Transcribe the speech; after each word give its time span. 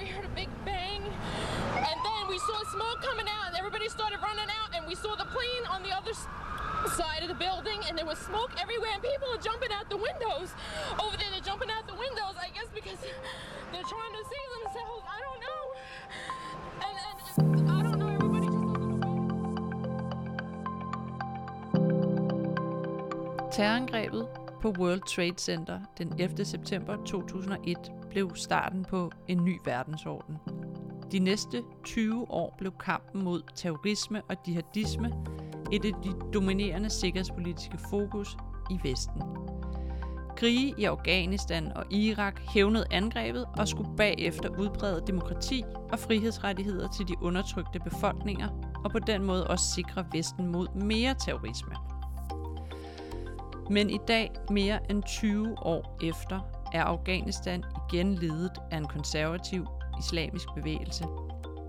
we 0.00 0.06
heard 0.06 0.24
a 0.24 0.28
big 0.34 0.48
bang, 0.64 1.02
and 1.76 2.00
then 2.00 2.28
we 2.28 2.38
saw 2.38 2.62
smoke 2.72 3.02
coming 3.02 3.26
out, 3.28 3.48
and 3.48 3.56
everybody 3.56 3.86
started 3.88 4.18
running 4.22 4.48
out, 4.48 4.74
and 4.74 4.86
we 4.88 4.94
saw 4.94 5.14
the 5.14 5.26
plane 5.26 5.64
on 5.68 5.82
the 5.82 5.90
other 5.92 6.12
side 6.96 7.20
of 7.20 7.28
the 7.28 7.34
building, 7.34 7.78
and 7.86 7.98
there 7.98 8.06
was 8.06 8.16
smoke 8.18 8.50
everywhere, 8.58 8.88
and 8.94 9.02
people 9.02 9.28
are 9.28 9.36
jumping 9.44 9.68
out 9.72 9.90
the 9.90 9.98
windows. 9.98 10.54
Over 10.96 11.18
there, 11.18 11.28
they're 11.30 11.44
jumping 11.44 11.68
out 11.68 11.86
the 11.86 11.92
windows, 11.94 12.34
I 12.40 12.48
guess 12.56 12.64
because 12.74 12.96
they're 13.72 13.84
trying 13.92 14.14
to 14.16 14.24
save 14.24 14.50
themselves. 14.56 15.04
I 15.04 15.20
don't 15.20 15.40
know. 15.44 15.62
And, 16.80 16.96
and, 17.04 17.60
and 17.60 17.70
I 17.70 17.82
don't 17.84 17.98
know, 18.00 18.08
everybody 18.08 18.46
just 18.48 18.56
Terrorangrebet 23.56 24.26
på 24.62 24.72
World 24.72 25.06
Trade 25.06 25.38
Center 25.38 25.80
den 25.98 26.12
11. 26.18 26.44
september 26.44 26.96
2001 27.06 27.99
blev 28.10 28.30
starten 28.34 28.84
på 28.84 29.10
en 29.28 29.44
ny 29.44 29.58
verdensorden. 29.64 30.36
De 31.12 31.18
næste 31.18 31.62
20 31.84 32.30
år 32.30 32.54
blev 32.58 32.72
kampen 32.84 33.24
mod 33.24 33.42
terrorisme 33.54 34.22
og 34.28 34.36
jihadisme 34.48 35.12
et 35.72 35.84
af 35.84 35.92
de 36.04 36.12
dominerende 36.34 36.90
sikkerhedspolitiske 36.90 37.78
fokus 37.90 38.36
i 38.70 38.78
Vesten. 38.82 39.22
Krige 40.36 40.74
i 40.78 40.84
Afghanistan 40.84 41.72
og 41.76 41.92
Irak 41.92 42.40
hævnede 42.40 42.84
angrebet 42.90 43.46
og 43.58 43.68
skulle 43.68 43.96
bagefter 43.96 44.48
udbrede 44.58 45.02
demokrati 45.06 45.64
og 45.92 45.98
frihedsrettigheder 45.98 46.88
til 46.88 47.08
de 47.08 47.14
undertrykte 47.22 47.80
befolkninger, 47.80 48.48
og 48.84 48.90
på 48.90 48.98
den 48.98 49.24
måde 49.24 49.46
også 49.46 49.64
sikre 49.74 50.06
Vesten 50.12 50.46
mod 50.46 50.68
mere 50.74 51.14
terrorisme. 51.14 51.74
Men 53.70 53.90
i 53.90 53.98
dag, 54.08 54.30
mere 54.50 54.90
end 54.90 55.02
20 55.02 55.58
år 55.58 55.98
efter, 56.02 56.40
er 56.74 56.84
Afghanistan 56.84 57.64
igen 57.88 58.14
ledet 58.14 58.58
af 58.70 58.76
en 58.76 58.86
konservativ 58.86 59.66
islamisk 59.98 60.46
bevægelse. 60.54 61.04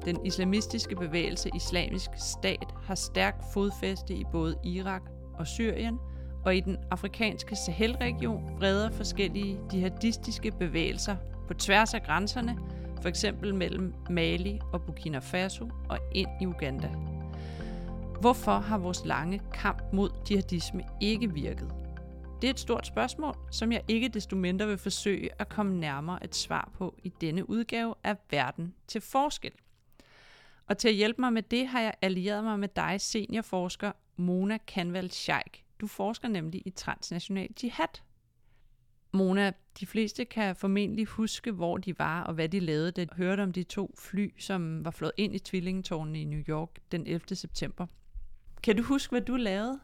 Den 0.05 0.25
islamistiske 0.25 0.95
bevægelse 0.95 1.49
Islamisk 1.55 2.09
Stat 2.15 2.73
har 2.83 2.95
stærk 2.95 3.35
fodfæste 3.53 4.13
i 4.13 4.23
både 4.31 4.55
Irak 4.63 5.01
og 5.33 5.47
Syrien, 5.47 5.99
og 6.45 6.55
i 6.55 6.59
den 6.59 6.77
afrikanske 6.91 7.55
Sahel-region 7.55 8.49
breder 8.59 8.91
forskellige 8.91 9.59
jihadistiske 9.73 10.51
bevægelser 10.51 11.15
på 11.47 11.53
tværs 11.53 11.93
af 11.93 12.03
grænserne, 12.03 12.57
for 13.01 13.09
eksempel 13.09 13.55
mellem 13.55 13.93
Mali 14.09 14.59
og 14.73 14.81
Burkina 14.81 15.19
Faso 15.19 15.69
og 15.89 15.97
ind 16.15 16.29
i 16.41 16.45
Uganda. 16.45 16.89
Hvorfor 18.21 18.59
har 18.59 18.77
vores 18.77 19.05
lange 19.05 19.41
kamp 19.53 19.83
mod 19.93 20.09
jihadisme 20.29 20.83
ikke 21.01 21.33
virket? 21.33 21.73
Det 22.41 22.47
er 22.47 22.51
et 22.53 22.59
stort 22.59 22.87
spørgsmål, 22.87 23.35
som 23.51 23.71
jeg 23.71 23.83
ikke 23.87 24.07
desto 24.07 24.35
mindre 24.35 24.67
vil 24.67 24.77
forsøge 24.77 25.29
at 25.39 25.49
komme 25.49 25.79
nærmere 25.79 26.23
et 26.23 26.35
svar 26.35 26.71
på 26.73 26.95
i 27.03 27.09
denne 27.09 27.49
udgave 27.49 27.95
af 28.03 28.17
Verden 28.31 28.73
til 28.87 29.01
forskel. 29.01 29.51
Og 30.67 30.77
til 30.77 30.87
at 30.87 30.93
hjælpe 30.93 31.21
mig 31.21 31.33
med 31.33 31.43
det, 31.43 31.67
har 31.67 31.81
jeg 31.81 31.93
allieret 32.01 32.43
mig 32.43 32.59
med 32.59 32.67
dig, 32.67 33.01
seniorforsker 33.01 33.91
Mona 34.15 34.57
Kanval 34.57 35.11
Scheik. 35.11 35.65
Du 35.81 35.87
forsker 35.87 36.27
nemlig 36.27 36.61
i 36.65 36.69
transnational 36.69 37.49
jihad. 37.63 38.01
Mona, 39.11 39.51
de 39.79 39.85
fleste 39.85 40.25
kan 40.25 40.55
formentlig 40.55 41.05
huske, 41.05 41.51
hvor 41.51 41.77
de 41.77 41.99
var 41.99 42.23
og 42.23 42.33
hvad 42.33 42.49
de 42.49 42.59
lavede, 42.59 42.91
da 42.91 43.05
de 43.05 43.15
hørte 43.15 43.41
om 43.41 43.53
de 43.53 43.63
to 43.63 43.95
fly, 43.99 44.33
som 44.39 44.85
var 44.85 44.91
flået 44.91 45.13
ind 45.17 45.35
i 45.35 45.39
tvillingetårnene 45.39 46.21
i 46.21 46.25
New 46.25 46.41
York 46.49 46.69
den 46.91 47.07
11. 47.07 47.35
september. 47.35 47.87
Kan 48.63 48.77
du 48.77 48.83
huske, 48.83 49.11
hvad 49.11 49.21
du 49.21 49.35
lavede? 49.35 49.79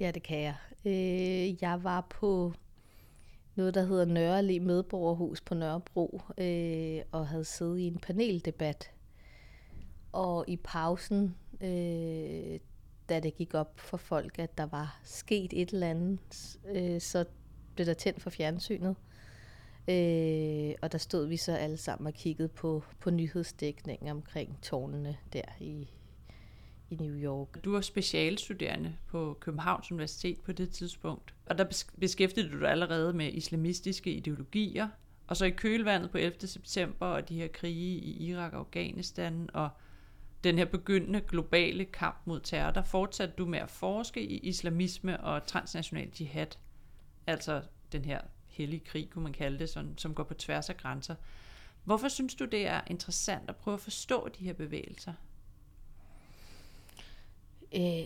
Ja, 0.00 0.10
det 0.10 0.22
kan 0.22 0.40
jeg. 0.40 0.54
Øh, 0.84 1.62
jeg 1.62 1.84
var 1.84 2.06
på 2.10 2.52
noget, 3.54 3.74
der 3.74 3.82
hedder 3.82 4.04
Nørreli 4.04 4.58
Medborgerhus 4.58 5.40
på 5.40 5.54
Nørrebro, 5.54 6.20
øh, 6.38 7.00
og 7.12 7.28
havde 7.28 7.44
siddet 7.44 7.78
i 7.78 7.86
en 7.86 7.98
paneldebat. 7.98 8.90
Og 10.12 10.44
i 10.48 10.56
pausen, 10.56 11.36
øh, 11.60 12.58
da 13.08 13.20
det 13.20 13.36
gik 13.36 13.54
op 13.54 13.80
for 13.80 13.96
folk, 13.96 14.38
at 14.38 14.58
der 14.58 14.66
var 14.66 15.00
sket 15.04 15.52
et 15.52 15.70
eller 15.70 15.90
andet, 15.90 16.58
øh, 16.68 17.00
så 17.00 17.24
blev 17.74 17.86
der 17.86 17.94
tændt 17.94 18.22
for 18.22 18.30
fjernsynet. 18.30 18.96
Øh, 19.88 20.74
og 20.82 20.92
der 20.92 20.98
stod 20.98 21.26
vi 21.26 21.36
så 21.36 21.52
alle 21.52 21.76
sammen 21.76 22.06
og 22.06 22.14
kiggede 22.14 22.48
på, 22.48 22.82
på 23.00 23.10
nyhedsdækningen 23.10 24.08
omkring 24.08 24.62
tårnene 24.62 25.16
der 25.32 25.42
i, 25.60 25.88
i 26.90 26.94
New 26.94 27.14
York. 27.14 27.64
Du 27.64 27.72
var 27.72 27.80
specialstuderende 27.80 28.96
på 29.06 29.36
Københavns 29.40 29.92
Universitet 29.92 30.40
på 30.40 30.52
det 30.52 30.70
tidspunkt, 30.70 31.34
og 31.46 31.58
der 31.58 31.84
beskæftigede 32.00 32.52
du 32.52 32.60
dig 32.60 32.70
allerede 32.70 33.12
med 33.12 33.32
islamistiske 33.32 34.12
ideologier, 34.12 34.88
og 35.26 35.36
så 35.36 35.44
i 35.44 35.50
kølvandet 35.50 36.10
på 36.10 36.18
11. 36.18 36.46
september 36.46 37.06
og 37.06 37.28
de 37.28 37.34
her 37.34 37.48
krige 37.48 37.98
i 37.98 38.28
Irak 38.28 38.52
og 38.52 38.58
Afghanistan 38.58 39.50
og 39.54 39.68
den 40.44 40.58
her 40.58 40.64
begyndende 40.64 41.20
globale 41.20 41.84
kamp 41.84 42.16
mod 42.24 42.40
terror, 42.40 42.70
der 42.70 42.82
fortsatte 42.82 43.34
du 43.38 43.46
med 43.46 43.58
at 43.58 43.70
forske 43.70 44.22
i 44.22 44.38
islamisme 44.38 45.20
og 45.20 45.46
transnational 45.46 46.10
jihad, 46.20 46.46
altså 47.26 47.62
den 47.92 48.04
her 48.04 48.20
hellige 48.46 48.84
krig, 48.84 49.10
kunne 49.10 49.24
man 49.24 49.32
kalde 49.32 49.58
det, 49.58 49.68
som, 49.68 49.98
som 49.98 50.14
går 50.14 50.22
på 50.22 50.34
tværs 50.34 50.70
af 50.70 50.76
grænser. 50.76 51.14
Hvorfor 51.84 52.08
synes 52.08 52.34
du, 52.34 52.44
det 52.44 52.66
er 52.66 52.80
interessant 52.86 53.50
at 53.50 53.56
prøve 53.56 53.74
at 53.74 53.80
forstå 53.80 54.28
de 54.28 54.44
her 54.44 54.52
bevægelser? 54.52 55.12
Øh, 57.74 58.04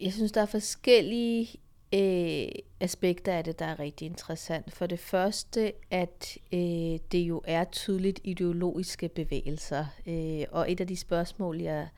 jeg 0.00 0.12
synes, 0.12 0.32
der 0.32 0.40
er 0.40 0.46
forskellige 0.46 1.60
øh, 1.94 2.48
aspekter 2.80 3.32
af 3.32 3.44
det, 3.44 3.58
der 3.58 3.64
er 3.64 3.78
rigtig 3.78 4.06
interessant. 4.06 4.72
For 4.72 4.86
det 4.86 4.98
første, 4.98 5.72
at 5.90 6.38
øh, 6.52 6.98
det 7.12 7.18
jo 7.18 7.42
er 7.44 7.64
tydeligt 7.64 8.20
ideologiske 8.24 9.08
bevægelser. 9.08 9.86
Øh, 10.06 10.44
og 10.50 10.72
et 10.72 10.80
af 10.80 10.86
de 10.86 10.96
spørgsmål, 10.96 11.60
jeg 11.60 11.88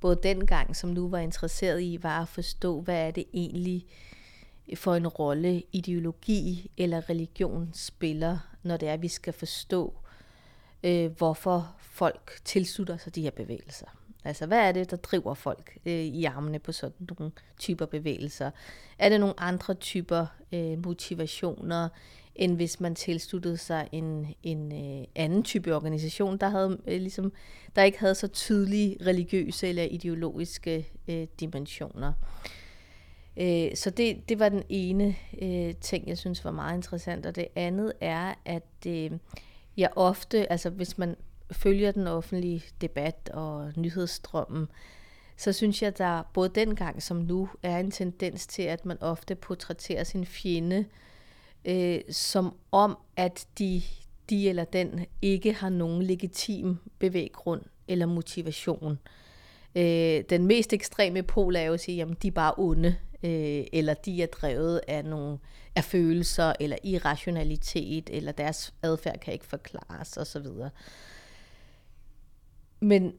både 0.00 0.20
dengang 0.22 0.76
som 0.76 0.90
nu 0.90 1.08
var 1.08 1.18
interesseret 1.18 1.82
i, 1.82 1.98
var 2.02 2.22
at 2.22 2.28
forstå, 2.28 2.80
hvad 2.80 3.06
er 3.06 3.10
det 3.10 3.24
egentlig 3.34 3.86
for 4.74 4.94
en 4.94 5.08
rolle 5.08 5.62
ideologi 5.72 6.70
eller 6.76 7.10
religion 7.10 7.70
spiller, 7.74 8.38
når 8.62 8.76
det 8.76 8.88
er, 8.88 8.92
at 8.92 9.02
vi 9.02 9.08
skal 9.08 9.32
forstå, 9.32 9.94
øh, 10.82 11.10
hvorfor 11.10 11.74
folk 11.78 12.40
tilslutter 12.44 12.96
sig 12.96 13.14
de 13.14 13.22
her 13.22 13.30
bevægelser. 13.30 13.99
Altså, 14.24 14.46
hvad 14.46 14.58
er 14.58 14.72
det, 14.72 14.90
der 14.90 14.96
driver 14.96 15.34
folk 15.34 15.78
øh, 15.86 15.92
i 15.92 16.24
armene 16.24 16.58
på 16.58 16.72
sådan 16.72 17.08
nogle 17.18 17.32
typer 17.58 17.86
bevægelser? 17.86 18.50
Er 18.98 19.08
det 19.08 19.20
nogle 19.20 19.40
andre 19.40 19.74
typer 19.74 20.26
øh, 20.52 20.84
motivationer, 20.84 21.88
end 22.34 22.56
hvis 22.56 22.80
man 22.80 22.94
tilsluttede 22.94 23.56
sig 23.56 23.88
en, 23.92 24.34
en 24.42 24.72
øh, 24.72 25.06
anden 25.14 25.42
type 25.42 25.74
organisation, 25.74 26.38
der, 26.38 26.48
havde, 26.48 26.78
øh, 26.86 27.00
ligesom, 27.00 27.32
der 27.76 27.82
ikke 27.82 28.00
havde 28.00 28.14
så 28.14 28.28
tydelige 28.28 28.96
religiøse 29.06 29.68
eller 29.68 29.82
ideologiske 29.82 30.88
øh, 31.08 31.26
dimensioner? 31.40 32.12
Øh, 33.36 33.76
så 33.76 33.90
det, 33.90 34.28
det 34.28 34.38
var 34.38 34.48
den 34.48 34.62
ene 34.68 35.16
øh, 35.42 35.74
ting, 35.74 36.08
jeg 36.08 36.18
synes 36.18 36.44
var 36.44 36.50
meget 36.50 36.76
interessant. 36.76 37.26
Og 37.26 37.36
det 37.36 37.48
andet 37.56 37.92
er, 38.00 38.34
at 38.44 38.86
øh, 38.86 39.10
jeg 39.76 39.90
ofte, 39.96 40.52
altså 40.52 40.70
hvis 40.70 40.98
man 40.98 41.16
følger 41.52 41.92
den 41.92 42.06
offentlige 42.06 42.64
debat 42.80 43.30
og 43.34 43.72
nyhedsstrømmen, 43.76 44.68
så 45.36 45.52
synes 45.52 45.82
jeg, 45.82 45.98
der 45.98 46.22
både 46.34 46.48
dengang 46.48 47.02
som 47.02 47.16
nu 47.16 47.48
er 47.62 47.78
en 47.78 47.90
tendens 47.90 48.46
til, 48.46 48.62
at 48.62 48.86
man 48.86 49.02
ofte 49.02 49.34
portrætterer 49.34 50.04
sin 50.04 50.26
fjende, 50.26 50.84
øh, 51.64 52.00
som 52.10 52.54
om, 52.72 52.98
at 53.16 53.46
de, 53.58 53.82
de 54.30 54.48
eller 54.48 54.64
den 54.64 55.06
ikke 55.22 55.52
har 55.52 55.68
nogen 55.68 56.02
legitim 56.02 56.76
bevæggrund 56.98 57.62
eller 57.88 58.06
motivation. 58.06 58.98
Øh, 59.74 60.24
den 60.30 60.46
mest 60.46 60.72
ekstreme 60.72 61.22
pol 61.22 61.56
er 61.56 61.62
jo 61.62 61.72
at 61.72 61.80
sige, 61.80 62.02
at 62.02 62.22
de 62.22 62.28
er 62.28 62.32
bare 62.32 62.54
onde, 62.56 62.96
øh, 63.22 63.64
eller 63.72 63.94
de 63.94 64.22
er 64.22 64.26
drevet 64.26 64.80
af 64.88 65.04
nogle 65.04 65.38
af 65.76 65.84
følelser, 65.84 66.52
eller 66.60 66.76
irrationalitet, 66.84 68.10
eller 68.12 68.32
deres 68.32 68.74
adfærd 68.82 69.20
kan 69.20 69.32
ikke 69.32 69.46
forklares 69.46 70.16
osv. 70.16 70.46
Men 72.80 73.12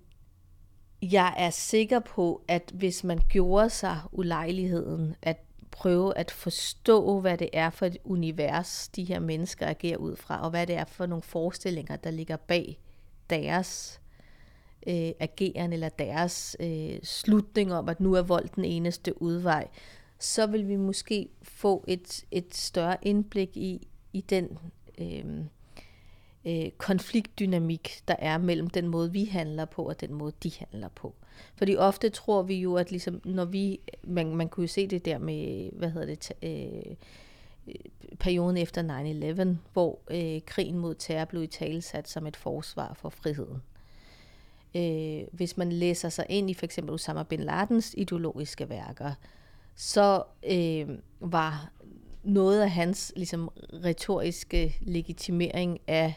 jeg 1.01 1.33
er 1.37 1.49
sikker 1.49 1.99
på, 1.99 2.41
at 2.47 2.71
hvis 2.73 3.03
man 3.03 3.19
gjorde 3.29 3.69
sig 3.69 3.99
ulejligheden 4.11 5.15
at 5.21 5.37
prøve 5.71 6.17
at 6.17 6.31
forstå, 6.31 7.19
hvad 7.19 7.37
det 7.37 7.49
er 7.53 7.69
for 7.69 7.85
et 7.85 7.97
univers, 8.03 8.87
de 8.87 9.03
her 9.03 9.19
mennesker 9.19 9.67
agerer 9.67 9.97
ud 9.97 10.15
fra, 10.15 10.43
og 10.43 10.49
hvad 10.49 10.67
det 10.67 10.75
er 10.75 10.85
for 10.85 11.05
nogle 11.05 11.21
forestillinger, 11.21 11.95
der 11.95 12.11
ligger 12.11 12.35
bag 12.37 12.79
deres 13.29 14.01
øh, 14.87 15.11
ageren 15.19 15.73
eller 15.73 15.89
deres 15.89 16.57
øh, 16.59 16.99
slutning 17.03 17.73
om, 17.73 17.89
at 17.89 17.99
nu 17.99 18.13
er 18.13 18.21
vold 18.21 18.49
den 18.55 18.65
eneste 18.65 19.21
udvej, 19.21 19.67
så 20.19 20.47
vil 20.47 20.67
vi 20.67 20.75
måske 20.75 21.29
få 21.41 21.83
et, 21.87 22.25
et 22.31 22.55
større 22.55 22.97
indblik 23.01 23.57
i, 23.57 23.87
i 24.13 24.21
den 24.21 24.57
øh, 24.97 25.45
øh, 26.45 26.71
konfliktdynamik, 26.77 28.01
der 28.07 28.15
er 28.19 28.37
mellem 28.37 28.69
den 28.69 28.87
måde, 28.87 29.11
vi 29.11 29.25
handler 29.25 29.65
på, 29.65 29.83
og 29.83 30.01
den 30.01 30.13
måde, 30.13 30.33
de 30.43 30.51
handler 30.59 30.89
på. 30.89 31.15
Fordi 31.55 31.75
ofte 31.75 32.09
tror 32.09 32.43
vi 32.43 32.55
jo, 32.55 32.75
at 32.75 32.91
ligesom, 32.91 33.21
når 33.25 33.45
vi, 33.45 33.79
man, 34.03 34.35
man 34.35 34.49
kunne 34.49 34.63
jo 34.63 34.67
se 34.67 34.87
det 34.87 35.05
der 35.05 35.17
med, 35.17 35.69
hvad 35.71 35.89
hedder 35.89 36.15
det, 36.15 36.31
øh, 36.43 36.95
perioden 38.19 38.57
efter 38.57 39.53
9-11, 39.53 39.57
hvor 39.73 39.99
øh, 40.11 40.41
krigen 40.45 40.77
mod 40.77 40.95
terror 40.95 41.25
blev 41.25 41.43
i 41.43 41.47
talesat 41.47 42.09
som 42.09 42.27
et 42.27 42.37
forsvar 42.37 42.93
for 42.93 43.09
friheden. 43.09 43.61
Øh, 44.75 45.21
hvis 45.31 45.57
man 45.57 45.71
læser 45.71 46.09
sig 46.09 46.25
ind 46.29 46.49
i 46.49 46.53
for 46.53 46.65
eksempel 46.65 46.93
Osama 46.93 47.23
bin 47.23 47.39
Ladens 47.39 47.95
ideologiske 47.97 48.69
værker, 48.69 49.13
så 49.75 50.23
øh, 50.49 50.89
var 51.19 51.71
noget 52.23 52.61
af 52.61 52.71
hans 52.71 53.13
ligesom, 53.15 53.49
retoriske 53.83 54.77
legitimering 54.81 55.79
af 55.87 56.13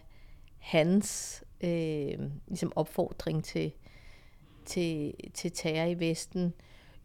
hans 0.64 1.42
øh, 1.60 2.18
ligesom 2.48 2.72
opfordring 2.76 3.44
til, 3.44 3.72
til, 4.64 5.14
til 5.34 5.52
terror 5.52 5.88
i 5.88 5.98
Vesten, 5.98 6.54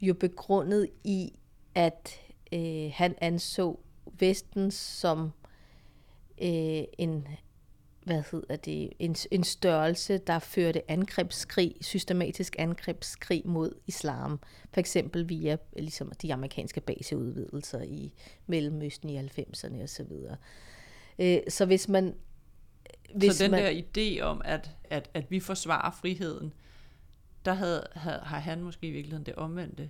jo 0.02 0.14
begrundet 0.14 0.90
i, 1.04 1.34
at 1.76 2.20
øh, 2.54 2.92
han 2.94 3.16
anså 3.22 3.80
Vesten 4.20 4.72
som 4.72 5.32
øh, 6.42 6.84
en 6.98 7.28
hvad 8.10 8.24
hedder 8.32 8.56
det, 8.56 8.90
en, 9.00 9.16
en 9.32 9.44
størrelse, 9.44 10.18
der 10.18 10.40
førte 10.40 10.92
angrebskrig, 10.92 11.76
systematisk 11.82 12.56
angrebskrig 12.60 13.42
mod 13.46 13.72
islam. 13.88 14.40
For 14.74 14.80
eksempel 14.80 15.30
via 15.30 15.58
ligesom, 15.76 16.12
de 16.22 16.34
amerikanske 16.34 16.82
baseudvidelser 16.82 17.82
i 17.82 18.14
Mellemøsten 18.48 19.10
i 19.10 19.20
90'erne 19.20 19.84
osv. 19.84 20.12
Øh, 21.20 21.40
så 21.50 21.66
hvis 21.66 21.90
man... 21.90 22.16
Hvis 23.16 23.36
så 23.36 23.44
den 23.44 23.52
man, 23.52 23.64
der 23.64 23.82
idé 23.82 24.22
om, 24.22 24.42
at, 24.46 24.72
at, 24.84 25.10
at 25.14 25.32
vi 25.32 25.40
forsvarer 25.40 25.92
friheden, 25.92 26.54
der 27.46 27.54
havde, 27.54 27.88
havde, 27.96 28.20
har 28.24 28.40
han 28.40 28.62
måske 28.62 28.88
i 28.88 28.92
virkeligheden 28.92 29.26
det 29.26 29.36
omvendte 29.36 29.90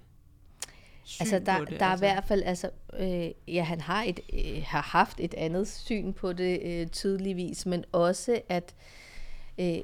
syn 1.04 1.22
altså, 1.22 1.40
der, 1.40 1.58
på 1.58 1.66
det? 1.66 1.80
Der 1.80 1.86
altså. 1.86 2.06
er 2.06 2.10
i 2.10 2.14
hvert 2.14 2.24
fald, 2.24 2.44
altså, 2.44 2.70
øh, 3.00 3.56
ja, 3.56 3.64
han 3.64 3.82
har, 3.82 4.04
et, 4.04 4.20
øh, 4.34 4.64
har 4.66 4.82
haft 4.82 5.20
et 5.20 5.34
andet 5.34 5.68
syn 5.68 6.14
på 6.14 6.34
det 6.34 6.60
øh, 6.64 6.88
tydeligvis, 6.88 7.66
men 7.66 7.86
også 7.92 8.42
at 8.50 8.76
øh, 9.58 9.80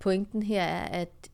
pointen 0.00 0.42
her 0.42 0.62
er, 0.62 0.84
at, 0.84 1.30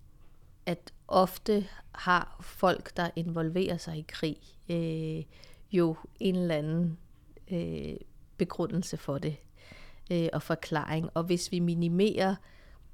at 0.66 0.92
ofte 1.08 1.66
har 1.92 2.38
folk, 2.40 2.96
der 2.96 3.10
involverer 3.16 3.76
sig 3.76 3.96
i 3.98 4.04
krig, 4.08 4.36
øh, 4.68 5.24
jo 5.72 5.96
en 6.20 6.36
eller 6.36 6.54
anden 6.54 6.98
øh, 7.50 7.96
begrundelse 8.36 8.96
for 8.96 9.18
det 9.18 9.36
øh, 10.10 10.28
og 10.32 10.42
forklaring. 10.42 11.10
Og 11.14 11.24
hvis 11.24 11.52
vi 11.52 11.58
minimerer 11.58 12.34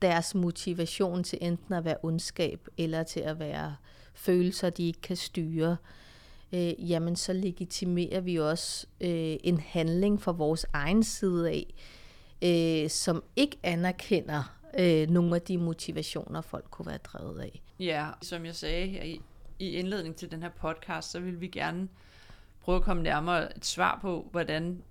deres 0.02 0.34
motivation 0.34 1.24
til 1.24 1.38
enten 1.42 1.74
at 1.74 1.84
være 1.84 1.96
ondskab 2.02 2.68
eller 2.78 3.02
til 3.02 3.20
at 3.20 3.38
være 3.38 3.76
følelser, 4.14 4.70
de 4.70 4.86
ikke 4.86 5.00
kan 5.00 5.16
styre, 5.16 5.76
øh, 6.52 6.90
jamen 6.90 7.16
så 7.16 7.32
legitimerer 7.32 8.20
vi 8.20 8.36
også 8.36 8.86
øh, 9.00 9.36
en 9.44 9.60
handling 9.60 10.22
fra 10.22 10.32
vores 10.32 10.66
egen 10.72 11.02
side 11.02 11.50
af, 11.50 11.74
øh, 12.42 12.90
som 12.90 13.24
ikke 13.36 13.56
anerkender 13.62 14.58
øh, 14.78 15.10
nogle 15.10 15.34
af 15.34 15.42
de 15.42 15.58
motivationer, 15.58 16.40
folk 16.40 16.64
kunne 16.70 16.86
være 16.86 16.98
drevet 16.98 17.40
af. 17.40 17.62
Ja, 17.78 18.08
som 18.22 18.46
jeg 18.46 18.54
sagde 18.54 18.86
her 18.86 19.02
i, 19.02 19.20
i 19.58 19.70
indledning 19.70 20.16
til 20.16 20.30
den 20.30 20.42
her 20.42 20.50
podcast, 20.50 21.10
så 21.10 21.20
vil 21.20 21.40
vi 21.40 21.48
gerne 21.48 21.88
prøve 22.60 22.76
at 22.76 22.82
komme 22.82 23.02
nærmere 23.02 23.56
et 23.56 23.64
svar 23.64 23.98
på, 24.02 24.28
hvordan 24.30 24.82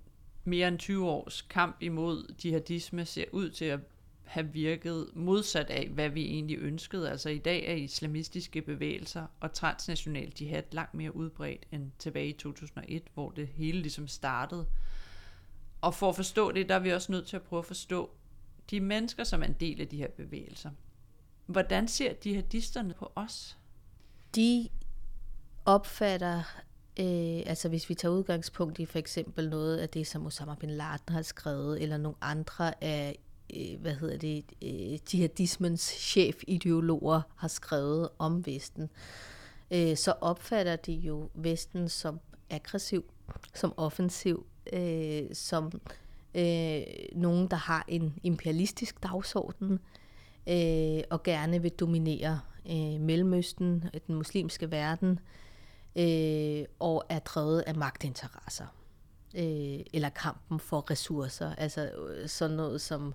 mere 0.44 0.68
end 0.68 0.78
20 0.78 1.10
års 1.10 1.42
kamp 1.42 1.76
imod 1.80 2.34
jihadisme 2.44 3.04
ser 3.04 3.24
ud 3.32 3.50
til 3.50 3.64
at 3.64 3.80
have 4.24 4.52
virket 4.52 5.08
modsat 5.14 5.70
af, 5.70 5.88
hvad 5.88 6.08
vi 6.08 6.24
egentlig 6.24 6.58
ønskede. 6.58 7.10
Altså 7.10 7.28
i 7.28 7.38
dag 7.38 7.66
er 7.66 7.74
islamistiske 7.74 8.62
bevægelser 8.62 9.26
og 9.40 9.52
transnational 9.52 10.32
jihad 10.40 10.62
langt 10.72 10.94
mere 10.94 11.16
udbredt 11.16 11.66
end 11.72 11.90
tilbage 11.98 12.28
i 12.28 12.32
2001, 12.32 13.02
hvor 13.14 13.30
det 13.30 13.48
hele 13.48 13.80
ligesom 13.80 14.08
startede. 14.08 14.66
Og 15.80 15.94
for 15.94 16.08
at 16.08 16.16
forstå 16.16 16.52
det, 16.52 16.68
der 16.68 16.74
er 16.74 16.78
vi 16.78 16.92
også 16.92 17.12
nødt 17.12 17.26
til 17.26 17.36
at 17.36 17.42
prøve 17.42 17.58
at 17.58 17.66
forstå 17.66 18.10
de 18.70 18.80
mennesker, 18.80 19.24
som 19.24 19.42
er 19.42 19.46
en 19.46 19.56
del 19.60 19.80
af 19.80 19.88
de 19.88 19.96
her 19.96 20.08
bevægelser. 20.08 20.70
Hvordan 21.46 21.88
ser 21.88 22.12
jihadisterne 22.26 22.94
på 22.94 23.12
os? 23.14 23.58
De 24.34 24.68
opfatter, 25.64 26.42
øh, 27.00 27.42
altså 27.46 27.68
hvis 27.68 27.88
vi 27.88 27.94
tager 27.94 28.14
udgangspunkt 28.14 28.78
i 28.78 28.86
for 28.86 28.98
eksempel 28.98 29.50
noget 29.50 29.78
af 29.78 29.88
det, 29.88 30.06
som 30.06 30.26
Osama 30.26 30.54
bin 30.54 30.70
Laden 30.70 31.08
har 31.08 31.22
skrevet, 31.22 31.82
eller 31.82 31.96
nogle 31.96 32.16
andre 32.20 32.84
af 32.84 33.18
øh, 33.56 33.80
hvad 33.80 33.94
hedder 33.94 34.18
det, 34.18 34.44
øh, 34.62 34.98
jihadismens 35.14 35.82
chefideologer 35.82 37.20
har 37.36 37.48
skrevet 37.48 38.08
om 38.18 38.46
Vesten, 38.46 38.90
øh, 39.70 39.96
så 39.96 40.14
opfatter 40.20 40.76
de 40.76 40.92
jo 40.92 41.30
Vesten 41.34 41.88
som 41.88 42.20
aggressiv, 42.50 43.04
som 43.54 43.74
offensiv, 43.76 44.46
øh, 44.72 45.22
som 45.32 45.80
øh, 46.34 46.82
nogen, 47.14 47.48
der 47.48 47.56
har 47.56 47.84
en 47.88 48.18
imperialistisk 48.22 49.02
dagsorden, 49.02 49.78
øh, 50.48 51.02
og 51.10 51.22
gerne 51.22 51.62
vil 51.62 51.70
dominere 51.70 52.40
øh, 52.70 53.00
Mellemøsten, 53.00 53.84
den 54.06 54.14
muslimske 54.14 54.70
verden, 54.70 55.10
øh, 55.10 55.18
Øh, 55.96 56.64
og 56.78 57.04
er 57.08 57.18
drevet 57.18 57.60
af 57.60 57.74
magtinteresser 57.74 58.66
øh, 59.34 59.80
eller 59.92 60.08
kampen 60.08 60.60
for 60.60 60.90
ressourcer. 60.90 61.54
Altså 61.54 61.90
øh, 61.90 62.28
sådan 62.28 62.56
noget 62.56 62.80
som 62.80 63.14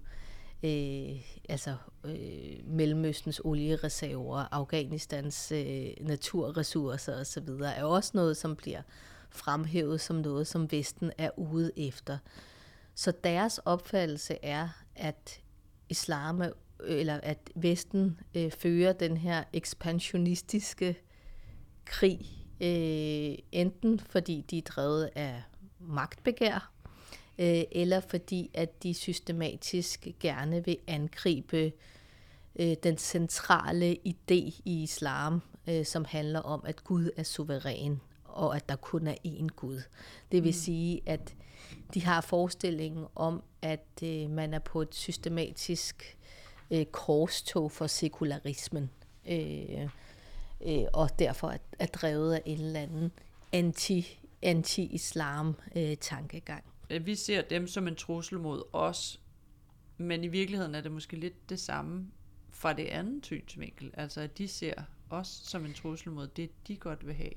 øh, 0.64 1.22
altså 1.50 1.76
øh, 2.04 2.66
Mellemøstens 2.66 3.42
oliereserver, 3.44 4.46
Afghanistans 4.52 5.52
øh, 5.52 5.88
naturressourcer 6.02 7.20
osv., 7.20 7.50
er 7.64 7.84
også 7.84 8.12
noget, 8.14 8.38
som 8.38 8.56
bliver 8.56 8.82
fremhævet 9.30 10.02
som 10.02 10.16
noget, 10.16 10.48
som 10.48 10.72
Vesten 10.72 11.12
er 11.18 11.30
ude 11.38 11.72
efter. 11.78 12.18
Så 12.96 13.14
deres 13.24 13.58
opfattelse 13.58 14.38
er, 14.44 14.70
at 14.96 15.42
islam 15.90 16.42
er, 16.42 16.50
eller 16.86 17.20
at 17.24 17.50
Vesten 17.56 18.20
øh, 18.36 18.52
fører 18.52 18.94
den 18.94 19.18
her 19.18 19.44
ekspansionistiske 19.54 20.98
krig, 21.86 22.38
øh, 22.62 23.38
enten 23.52 24.00
fordi 24.00 24.46
de 24.50 24.58
er 24.58 24.62
drevet 24.62 25.10
af 25.16 25.44
magtbegær, 25.80 26.72
øh, 27.40 27.64
eller 27.72 28.00
fordi 28.00 28.52
at 28.54 28.84
de 28.84 28.94
systematisk 28.94 30.08
gerne 30.20 30.66
vil 30.66 30.78
angribe 30.88 31.72
øh, 32.56 32.76
den 32.84 32.98
centrale 32.98 33.98
idé 34.08 34.62
i 34.66 34.84
islam, 34.84 35.42
øh, 35.68 35.86
som 35.86 36.06
handler 36.06 36.40
om, 36.40 36.62
at 36.66 36.84
Gud 36.84 37.10
er 37.18 37.24
suveræn, 37.24 38.02
og 38.26 38.56
at 38.56 38.70
der 38.70 38.76
kun 38.76 39.08
er 39.08 39.16
én 39.28 39.48
Gud. 39.48 39.82
Det 40.32 40.44
vil 40.44 40.50
mm. 40.50 40.54
sige, 40.54 41.02
at 41.06 41.36
de 41.94 42.06
har 42.06 42.22
forestillingen 42.22 43.06
om, 43.16 43.44
at 43.62 44.04
øh, 44.04 44.30
man 44.30 44.54
er 44.54 44.60
på 44.60 44.82
et 44.82 44.96
systematisk 44.96 46.18
øh, 46.72 46.86
korstog 46.86 47.72
for 47.72 47.88
sekularismen, 47.88 48.90
øh, 49.30 49.89
øh, 50.66 50.84
og 50.94 51.20
derfor 51.20 51.50
er, 51.50 51.58
er 51.80 51.86
drevet 51.86 52.34
af 52.34 52.42
en 52.46 52.60
eller 52.60 52.80
anden 52.80 53.12
anti, 53.54 54.20
anti-islam 54.42 55.56
øh, 55.75 55.98
tankegang 55.98 56.63
vi 56.98 57.16
ser 57.16 57.42
dem 57.42 57.68
som 57.68 57.88
en 57.88 57.96
trussel 57.96 58.39
mod 58.39 58.63
os, 58.74 59.20
men 59.98 60.24
i 60.24 60.28
virkeligheden 60.28 60.75
er 60.75 60.82
det 60.82 60.92
måske 60.92 61.16
lidt 61.16 61.50
det 61.50 61.60
samme 61.60 62.08
fra 62.51 62.74
det 62.74 62.86
andet 62.86 63.25
synsvinkel. 63.25 63.92
Altså 63.94 64.22
at 64.22 64.38
de 64.38 64.48
ser 64.48 64.74
os 65.10 65.28
som 65.28 65.66
en 65.66 65.74
trussel 65.74 66.12
mod 66.12 66.28
det, 66.28 66.50
de 66.68 66.75
godt 66.75 67.08
vil 67.08 67.13
have. 67.16 67.32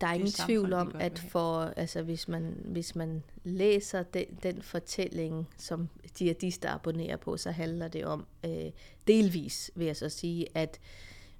Der 0.00 0.06
er 0.06 0.12
ingen 0.12 0.30
samfund, 0.30 0.46
tvivl 0.46 0.72
om, 0.72 0.92
at 0.94 1.18
for, 1.18 1.60
altså, 1.60 2.02
hvis, 2.02 2.28
man, 2.28 2.62
hvis 2.64 2.94
man 2.94 3.22
læser 3.44 4.02
den, 4.02 4.24
den 4.42 4.62
fortælling, 4.62 5.48
som 5.58 5.88
jihadister 6.20 6.70
abonnerer 6.70 7.16
på, 7.16 7.36
så 7.36 7.50
handler 7.50 7.88
det 7.88 8.04
om, 8.04 8.26
øh, 8.44 8.70
delvis 9.06 9.70
vil 9.74 9.86
jeg 9.86 9.96
så 9.96 10.08
sige, 10.08 10.46
at 10.54 10.80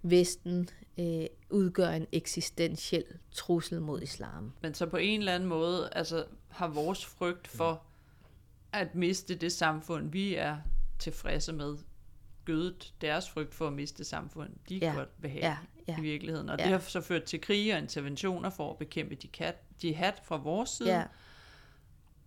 Vesten 0.02 0.68
øh, 0.98 1.26
udgør 1.50 1.88
en 1.88 2.06
eksistentiel 2.12 3.04
trussel 3.30 3.80
mod 3.80 4.02
islam. 4.02 4.52
Men 4.62 4.74
så 4.74 4.86
på 4.86 4.96
en 4.96 5.20
eller 5.20 5.34
anden 5.34 5.48
måde, 5.48 5.88
altså 5.92 6.24
har 6.48 6.68
vores 6.68 7.06
frygt 7.06 7.48
for 7.48 7.82
at 8.72 8.94
miste 8.94 9.34
det 9.34 9.52
samfund, 9.52 10.10
vi 10.10 10.34
er 10.34 10.56
tilfredse 10.98 11.52
med, 11.52 11.78
gødet 12.44 12.94
deres 13.00 13.30
frygt 13.30 13.54
for 13.54 13.66
at 13.66 13.72
miste 13.72 14.04
samfund, 14.04 14.50
de 14.68 14.76
ja. 14.76 14.92
godt 14.96 15.08
vil 15.18 15.30
have 15.30 15.44
ja. 15.46 15.56
Ja. 15.88 15.98
i 15.98 16.00
virkeligheden. 16.00 16.48
Og 16.48 16.58
ja. 16.58 16.64
det 16.64 16.72
har 16.72 16.78
så 16.78 17.00
ført 17.00 17.24
til 17.24 17.40
krige 17.40 17.74
og 17.74 17.78
interventioner 17.78 18.50
for 18.50 18.70
at 18.70 18.78
bekæmpe 18.78 19.14
de 19.14 19.28
kat, 19.28 19.56
jihad 19.84 20.12
fra 20.24 20.36
vores 20.36 20.70
side, 20.70 20.96
ja. 20.96 21.04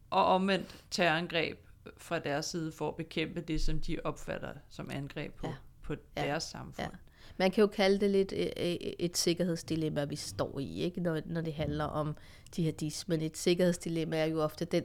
og 0.09 0.25
omvendt 0.25 0.83
terrorangreb 0.91 1.59
fra 1.97 2.19
deres 2.19 2.45
side 2.45 2.71
for 2.71 2.89
at 2.89 2.95
bekæmpe 2.95 3.41
det, 3.41 3.61
som 3.61 3.79
de 3.79 3.97
opfatter 4.03 4.53
som 4.69 4.89
angreb 4.91 5.33
på, 5.33 5.47
ja. 5.47 5.55
på 5.81 5.95
ja. 6.17 6.21
deres 6.21 6.43
samfund. 6.43 6.91
Ja. 6.91 6.97
Man 7.37 7.51
kan 7.51 7.61
jo 7.61 7.67
kalde 7.67 7.99
det 7.99 8.11
lidt 8.11 8.33
et, 8.33 8.95
et 8.99 9.17
sikkerhedsdilemma, 9.17 10.03
vi 10.05 10.15
står 10.15 10.59
i, 10.59 10.81
ikke? 10.81 11.01
Når, 11.01 11.21
når 11.25 11.41
det 11.41 11.53
handler 11.53 11.85
om 11.85 12.15
jihadismen. 12.57 13.21
Et 13.21 13.37
sikkerhedsdilemma 13.37 14.17
er 14.17 14.25
jo 14.25 14.41
ofte 14.41 14.65
den, 14.65 14.83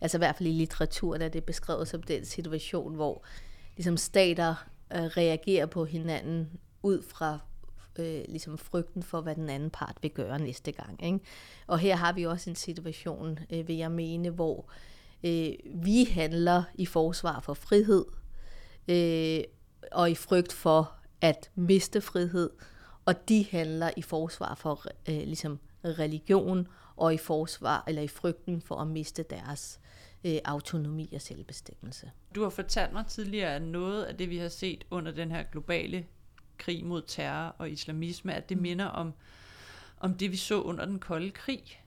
altså 0.00 0.16
i 0.16 0.20
hvert 0.20 0.36
fald 0.36 0.48
i 0.48 0.52
litteraturen 0.52 1.22
er 1.22 1.28
det 1.28 1.44
beskrevet 1.44 1.88
som 1.88 2.02
den 2.02 2.24
situation, 2.24 2.94
hvor 2.94 3.24
ligesom 3.76 3.96
stater 3.96 4.68
øh, 4.92 5.02
reagerer 5.02 5.66
på 5.66 5.84
hinanden 5.84 6.50
ud 6.82 7.02
fra 7.02 7.38
øh, 7.98 8.24
ligesom 8.28 8.58
frygten 8.58 9.02
for, 9.02 9.20
hvad 9.20 9.34
den 9.34 9.50
anden 9.50 9.70
part 9.70 9.96
vil 10.02 10.10
gøre 10.10 10.38
næste 10.38 10.72
gang. 10.72 11.04
Ikke? 11.04 11.20
Og 11.66 11.78
her 11.78 11.96
har 11.96 12.12
vi 12.12 12.26
også 12.26 12.50
en 12.50 12.56
situation, 12.56 13.38
øh, 13.52 13.68
vil 13.68 13.76
jeg 13.76 13.90
mene, 13.90 14.30
hvor 14.30 14.70
øh, 15.24 15.52
vi 15.74 16.04
handler 16.04 16.62
i 16.74 16.86
forsvar 16.86 17.40
for 17.40 17.54
frihed, 17.54 18.04
øh, 18.88 19.44
og 19.92 20.10
i 20.10 20.14
frygt 20.14 20.52
for 20.52 20.92
at 21.20 21.50
miste 21.54 22.00
frihed, 22.00 22.50
og 23.04 23.28
de 23.28 23.46
handler 23.50 23.90
i 23.96 24.02
forsvar 24.02 24.54
for 24.54 24.84
øh, 25.08 25.14
ligesom 25.14 25.58
religion, 25.84 26.68
og 26.96 27.14
i 27.14 27.16
forsvar 27.16 27.84
eller 27.86 28.02
i 28.02 28.08
frygten 28.08 28.62
for 28.62 28.76
at 28.76 28.86
miste 28.86 29.22
deres 29.22 29.80
øh, 30.24 30.38
autonomi 30.44 31.08
og 31.14 31.20
selvbestemmelse. 31.20 32.10
Du 32.34 32.42
har 32.42 32.50
fortalt 32.50 32.92
mig 32.92 33.06
tidligere, 33.06 33.54
at 33.54 33.62
noget 33.62 34.04
af 34.04 34.16
det, 34.16 34.30
vi 34.30 34.38
har 34.38 34.48
set 34.48 34.84
under 34.90 35.12
den 35.12 35.30
her 35.30 35.42
globale 35.42 36.06
krig 36.58 36.86
mod 36.86 37.02
terror 37.06 37.54
og 37.58 37.70
islamisme, 37.70 38.34
at 38.34 38.48
det 38.48 38.56
mm. 38.56 38.62
minder 38.62 38.84
om, 38.84 39.12
om 40.00 40.14
det, 40.14 40.32
vi 40.32 40.36
så 40.36 40.62
under 40.62 40.84
den 40.84 40.98
kolde 40.98 41.30
krig. 41.30 41.82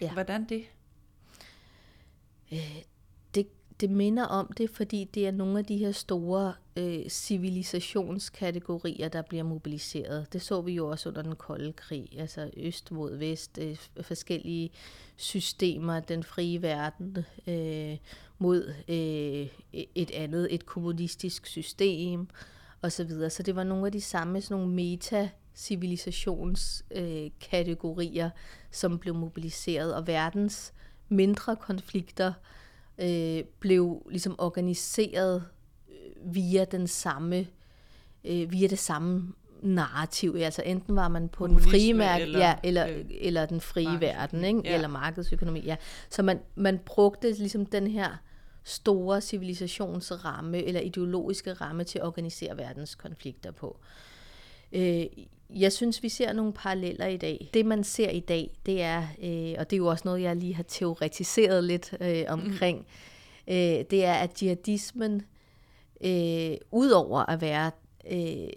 Ja. 0.00 0.12
Hvordan 0.12 0.48
det? 0.48 0.64
Øh, 2.52 2.82
det? 3.80 3.90
Minder 3.90 4.24
om 4.24 4.52
det, 4.56 4.70
fordi 4.70 5.10
det 5.14 5.26
er 5.26 5.30
nogle 5.30 5.58
af 5.58 5.64
de 5.64 5.76
her 5.76 5.92
store 5.92 6.54
øh, 6.76 7.08
civilisationskategorier, 7.08 9.08
der 9.08 9.22
bliver 9.22 9.44
mobiliseret. 9.44 10.32
Det 10.32 10.42
så 10.42 10.60
vi 10.60 10.72
jo 10.72 10.88
også 10.88 11.08
under 11.08 11.22
den 11.22 11.36
kolde 11.36 11.72
krig, 11.72 12.08
altså 12.18 12.50
øst 12.56 12.90
mod 12.90 13.16
vest, 13.16 13.58
øh, 13.60 13.76
forskellige 14.00 14.70
systemer, 15.16 16.00
den 16.00 16.22
frie 16.22 16.62
verden 16.62 17.18
øh, 17.46 17.96
mod 18.38 18.74
øh, 18.88 19.46
e-, 19.80 19.92
et 19.94 20.10
andet, 20.10 20.54
et 20.54 20.66
kommunistisk 20.66 21.46
system 21.46 22.28
og 22.82 22.92
så 22.92 23.04
videre. 23.04 23.30
Så 23.30 23.42
det 23.42 23.56
var 23.56 23.64
nogle 23.64 23.86
af 23.86 23.92
de 23.92 24.00
samme 24.00 24.40
sådan 24.40 24.56
nogle 24.56 24.74
meta 24.74 25.30
civilisationskategorier, 25.54 28.26
øh, 28.26 28.32
som 28.70 28.98
blev 28.98 29.14
mobiliseret, 29.14 29.94
og 29.94 30.06
verdens 30.06 30.72
mindre 31.08 31.56
konflikter 31.56 32.28
øh, 32.28 32.34
blev 33.60 34.06
ligesom 34.10 34.34
organiseret 34.38 35.44
øh, 35.88 36.34
via 36.34 36.64
den 36.64 36.86
samme 36.86 37.46
øh, 38.24 38.52
via 38.52 38.66
det 38.66 38.78
samme 38.78 39.32
narrativ. 39.62 40.36
Altså 40.38 40.62
enten 40.62 40.96
var 40.96 41.08
man 41.08 41.28
på 41.28 41.46
den 41.46 41.60
frie 41.60 41.94
mærke, 41.94 42.22
eller, 42.22 42.38
ja, 42.38 42.54
eller, 42.62 42.88
øh, 42.88 43.04
eller 43.10 43.46
den 43.46 43.60
frie 43.60 44.00
verden, 44.00 44.44
ikke? 44.44 44.60
Ja. 44.64 44.74
eller 44.74 44.88
markedsøkonomi. 44.88 45.60
Ja. 45.60 45.76
Så 46.10 46.22
man, 46.22 46.40
man 46.54 46.80
brugte 46.86 47.32
ligesom 47.32 47.66
den 47.66 47.86
her 47.86 48.16
store 48.64 49.20
civilisationsramme 49.20 50.64
eller 50.64 50.80
ideologiske 50.80 51.52
ramme 51.52 51.84
til 51.84 51.98
at 51.98 52.04
organisere 52.04 52.56
verdens 52.56 52.94
konflikter 52.94 53.50
på. 53.50 53.78
Øh, 54.72 55.06
jeg 55.50 55.72
synes, 55.72 56.02
vi 56.02 56.08
ser 56.08 56.32
nogle 56.32 56.52
paralleller 56.52 57.06
i 57.06 57.16
dag. 57.16 57.50
Det, 57.54 57.66
man 57.66 57.84
ser 57.84 58.10
i 58.10 58.20
dag, 58.20 58.50
det 58.66 58.82
er, 58.82 59.02
øh, 59.22 59.54
og 59.58 59.70
det 59.70 59.72
er 59.72 59.78
jo 59.78 59.86
også 59.86 60.02
noget, 60.04 60.22
jeg 60.22 60.36
lige 60.36 60.54
har 60.54 60.62
teoretiseret 60.62 61.64
lidt 61.64 61.94
øh, 62.00 62.24
omkring, 62.28 62.78
mm. 62.78 63.52
øh, 63.54 63.84
det 63.90 64.04
er, 64.04 64.14
at 64.14 64.42
jihadismen, 64.42 65.22
øh, 66.00 66.56
udover 66.70 67.30
at 67.30 67.40
være 67.40 67.70
øh, 68.10 68.50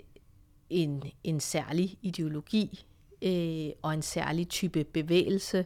en, 0.69 1.03
en 1.23 1.39
særlig 1.39 1.97
ideologi 2.01 2.85
øh, 3.21 3.69
og 3.81 3.93
en 3.93 4.01
særlig 4.01 4.49
type 4.49 4.83
bevægelse, 4.83 5.65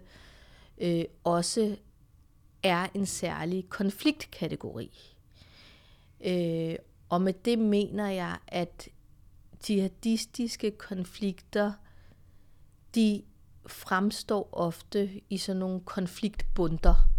øh, 0.78 1.06
også 1.24 1.76
er 2.64 2.88
en 2.94 3.06
særlig 3.06 3.70
konfliktkategori. 3.70 5.16
Øh, 6.26 6.76
og 7.10 7.22
med 7.22 7.34
det 7.34 7.60
mener 7.60 8.10
jeg, 8.10 8.38
at 8.48 8.90
jihadistiske 9.70 10.72
konflikter, 10.72 11.72
de 12.96 13.24
fremstår 13.68 14.50
ofte 14.52 15.22
i 15.30 15.38
sådan 15.38 15.60
nogle 15.60 15.80
konfliktbunder. 15.80 17.10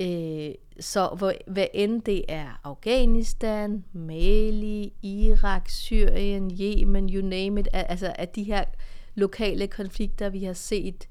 Øh, 0.00 0.54
så 0.80 1.08
hvor, 1.18 1.32
hvad 1.46 1.66
end 1.74 2.02
det 2.02 2.24
er 2.28 2.60
Afghanistan, 2.64 3.84
Mali, 3.92 4.92
Irak, 5.02 5.68
Syrien, 5.68 6.50
Yemen, 6.60 7.08
you 7.14 7.26
name 7.26 7.60
it, 7.60 7.68
altså 7.72 8.12
at 8.18 8.36
de 8.36 8.42
her 8.42 8.64
lokale 9.14 9.66
konflikter, 9.66 10.28
vi 10.28 10.44
har 10.44 10.52
set, 10.52 11.08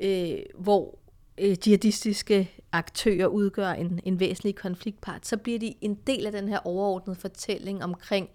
øh, 0.00 0.38
hvor 0.58 0.98
øh, 1.38 1.56
jihadistiske 1.66 2.50
aktører 2.72 3.26
udgør 3.26 3.70
en, 3.70 4.00
en 4.04 4.20
væsentlig 4.20 4.54
konfliktpart, 4.54 5.26
så 5.26 5.36
bliver 5.36 5.58
de 5.58 5.74
en 5.80 5.94
del 5.94 6.26
af 6.26 6.32
den 6.32 6.48
her 6.48 6.58
overordnede 6.58 7.20
fortælling 7.20 7.84
omkring 7.84 8.28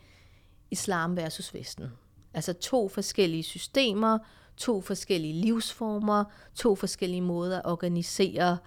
islam 0.71 1.17
versus 1.17 1.53
vesten. 1.53 1.85
Altså 2.33 2.53
to 2.53 2.89
forskellige 2.89 3.43
systemer, 3.43 4.17
to 4.57 4.81
forskellige 4.81 5.33
livsformer, 5.33 6.23
to 6.55 6.75
forskellige 6.75 7.21
måder 7.21 7.57
at 7.57 7.65
organisere 7.65 8.57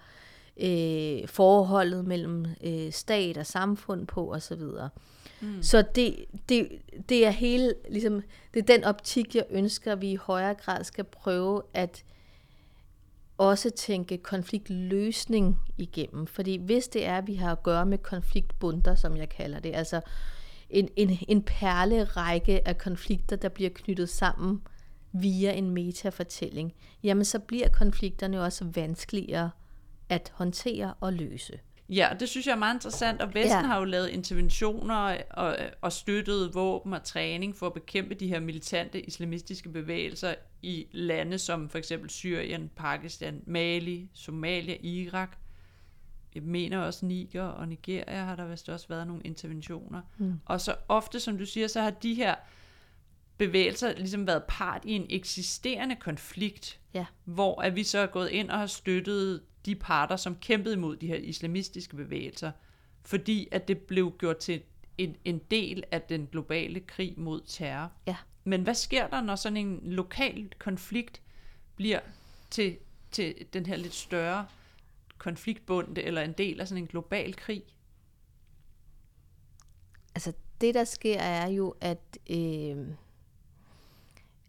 øh, 0.57 1.27
forholdet 1.27 2.05
mellem 2.05 2.45
øh, 2.63 2.91
stat 2.91 3.37
og 3.37 3.45
samfund 3.45 4.07
på 4.07 4.33
osv. 4.33 4.61
Mm. 5.41 5.63
Så 5.63 5.83
det, 5.95 6.25
det, 6.49 6.69
det 7.09 7.25
er 7.25 7.29
hele, 7.29 7.73
ligesom, 7.89 8.21
det 8.53 8.59
er 8.59 8.75
den 8.75 8.83
optik, 8.83 9.35
jeg 9.35 9.45
ønsker, 9.49 9.91
at 9.91 10.01
vi 10.01 10.11
i 10.11 10.15
højere 10.15 10.53
grad 10.53 10.83
skal 10.83 11.03
prøve 11.03 11.61
at 11.73 12.03
også 13.37 13.69
tænke 13.69 14.17
konfliktløsning 14.17 15.59
igennem. 15.77 16.27
Fordi 16.27 16.57
hvis 16.57 16.87
det 16.87 17.05
er, 17.05 17.17
at 17.17 17.27
vi 17.27 17.35
har 17.35 17.51
at 17.51 17.63
gøre 17.63 17.85
med 17.85 17.97
konfliktbunder, 17.97 18.95
som 18.95 19.17
jeg 19.17 19.29
kalder 19.29 19.59
det, 19.59 19.75
altså 19.75 20.01
en, 20.69 20.89
en, 20.95 21.17
en 21.27 21.41
perlerække 21.41 22.67
af 22.67 22.77
konflikter, 22.77 23.35
der 23.35 23.49
bliver 23.49 23.69
knyttet 23.69 24.09
sammen 24.09 24.61
via 25.11 25.51
en 25.51 25.69
metafortælling, 25.69 26.73
jamen 27.03 27.25
så 27.25 27.39
bliver 27.39 27.69
konflikterne 27.69 28.41
også 28.41 28.65
vanskeligere 28.75 29.49
at 30.09 30.31
håndtere 30.35 30.93
og 30.99 31.13
løse. 31.13 31.59
Ja, 31.89 32.09
det 32.19 32.29
synes 32.29 32.47
jeg 32.47 32.53
er 32.53 32.57
meget 32.57 32.75
interessant, 32.75 33.21
og 33.21 33.33
Vesten 33.33 33.61
ja. 33.61 33.67
har 33.67 33.79
jo 33.79 33.85
lavet 33.85 34.09
interventioner 34.09 35.17
og, 35.29 35.57
og 35.81 35.91
støttet 35.91 36.53
våben 36.53 36.93
og 36.93 37.03
træning 37.03 37.55
for 37.55 37.65
at 37.65 37.73
bekæmpe 37.73 38.13
de 38.13 38.27
her 38.27 38.39
militante 38.39 39.01
islamistiske 39.01 39.69
bevægelser 39.69 40.35
i 40.61 40.87
lande 40.91 41.37
som 41.37 41.69
for 41.69 41.77
eksempel 41.77 42.09
Syrien, 42.09 42.69
Pakistan, 42.75 43.41
Mali, 43.45 44.09
Somalia, 44.13 44.75
Irak. 44.81 45.37
Jeg 46.35 46.43
mener 46.43 46.77
også 46.77 47.05
Niger 47.05 47.43
og 47.43 47.67
Nigeria 47.67 48.23
har 48.23 48.35
der 48.35 48.47
vist 48.47 48.69
også 48.69 48.87
været 48.87 49.07
nogle 49.07 49.23
interventioner. 49.23 50.01
Mm. 50.17 50.39
Og 50.45 50.61
så 50.61 50.75
ofte, 50.87 51.19
som 51.19 51.37
du 51.37 51.45
siger, 51.45 51.67
så 51.67 51.81
har 51.81 51.89
de 51.89 52.13
her 52.13 52.35
bevægelser 53.37 53.93
ligesom 53.97 54.27
været 54.27 54.43
part 54.47 54.85
i 54.85 54.91
en 54.91 55.05
eksisterende 55.09 55.95
konflikt, 55.95 56.79
ja. 56.93 57.05
hvor 57.23 57.61
at 57.61 57.75
vi 57.75 57.83
så 57.83 57.99
er 57.99 58.07
gået 58.07 58.29
ind 58.29 58.49
og 58.49 58.59
har 58.59 58.65
støttet 58.65 59.41
de 59.65 59.75
parter, 59.75 60.15
som 60.15 60.35
kæmpede 60.35 60.75
imod 60.75 60.97
de 60.97 61.07
her 61.07 61.15
islamistiske 61.15 61.95
bevægelser, 61.95 62.51
fordi 63.03 63.47
at 63.51 63.67
det 63.67 63.77
blev 63.77 64.15
gjort 64.19 64.37
til 64.37 64.61
en, 64.97 65.15
en 65.25 65.41
del 65.51 65.83
af 65.91 66.01
den 66.01 66.27
globale 66.31 66.79
krig 66.79 67.13
mod 67.17 67.41
terror. 67.47 67.91
Ja. 68.07 68.15
Men 68.43 68.61
hvad 68.61 68.73
sker 68.73 69.07
der, 69.07 69.21
når 69.21 69.35
sådan 69.35 69.57
en 69.57 69.79
lokal 69.83 70.49
konflikt 70.59 71.21
bliver 71.75 71.99
til, 72.49 72.77
til 73.11 73.35
den 73.53 73.65
her 73.65 73.75
lidt 73.75 73.93
større 73.93 74.45
konfliktbund, 75.19 75.97
eller 75.97 76.21
en 76.21 76.33
del 76.33 76.61
af 76.61 76.67
sådan 76.67 76.83
en 76.83 76.87
global 76.87 77.35
krig? 77.35 77.63
Altså, 80.15 80.33
det 80.61 80.73
der 80.73 80.83
sker 80.83 81.19
er 81.19 81.47
jo, 81.47 81.75
at, 81.81 82.17
øh, 82.29 82.87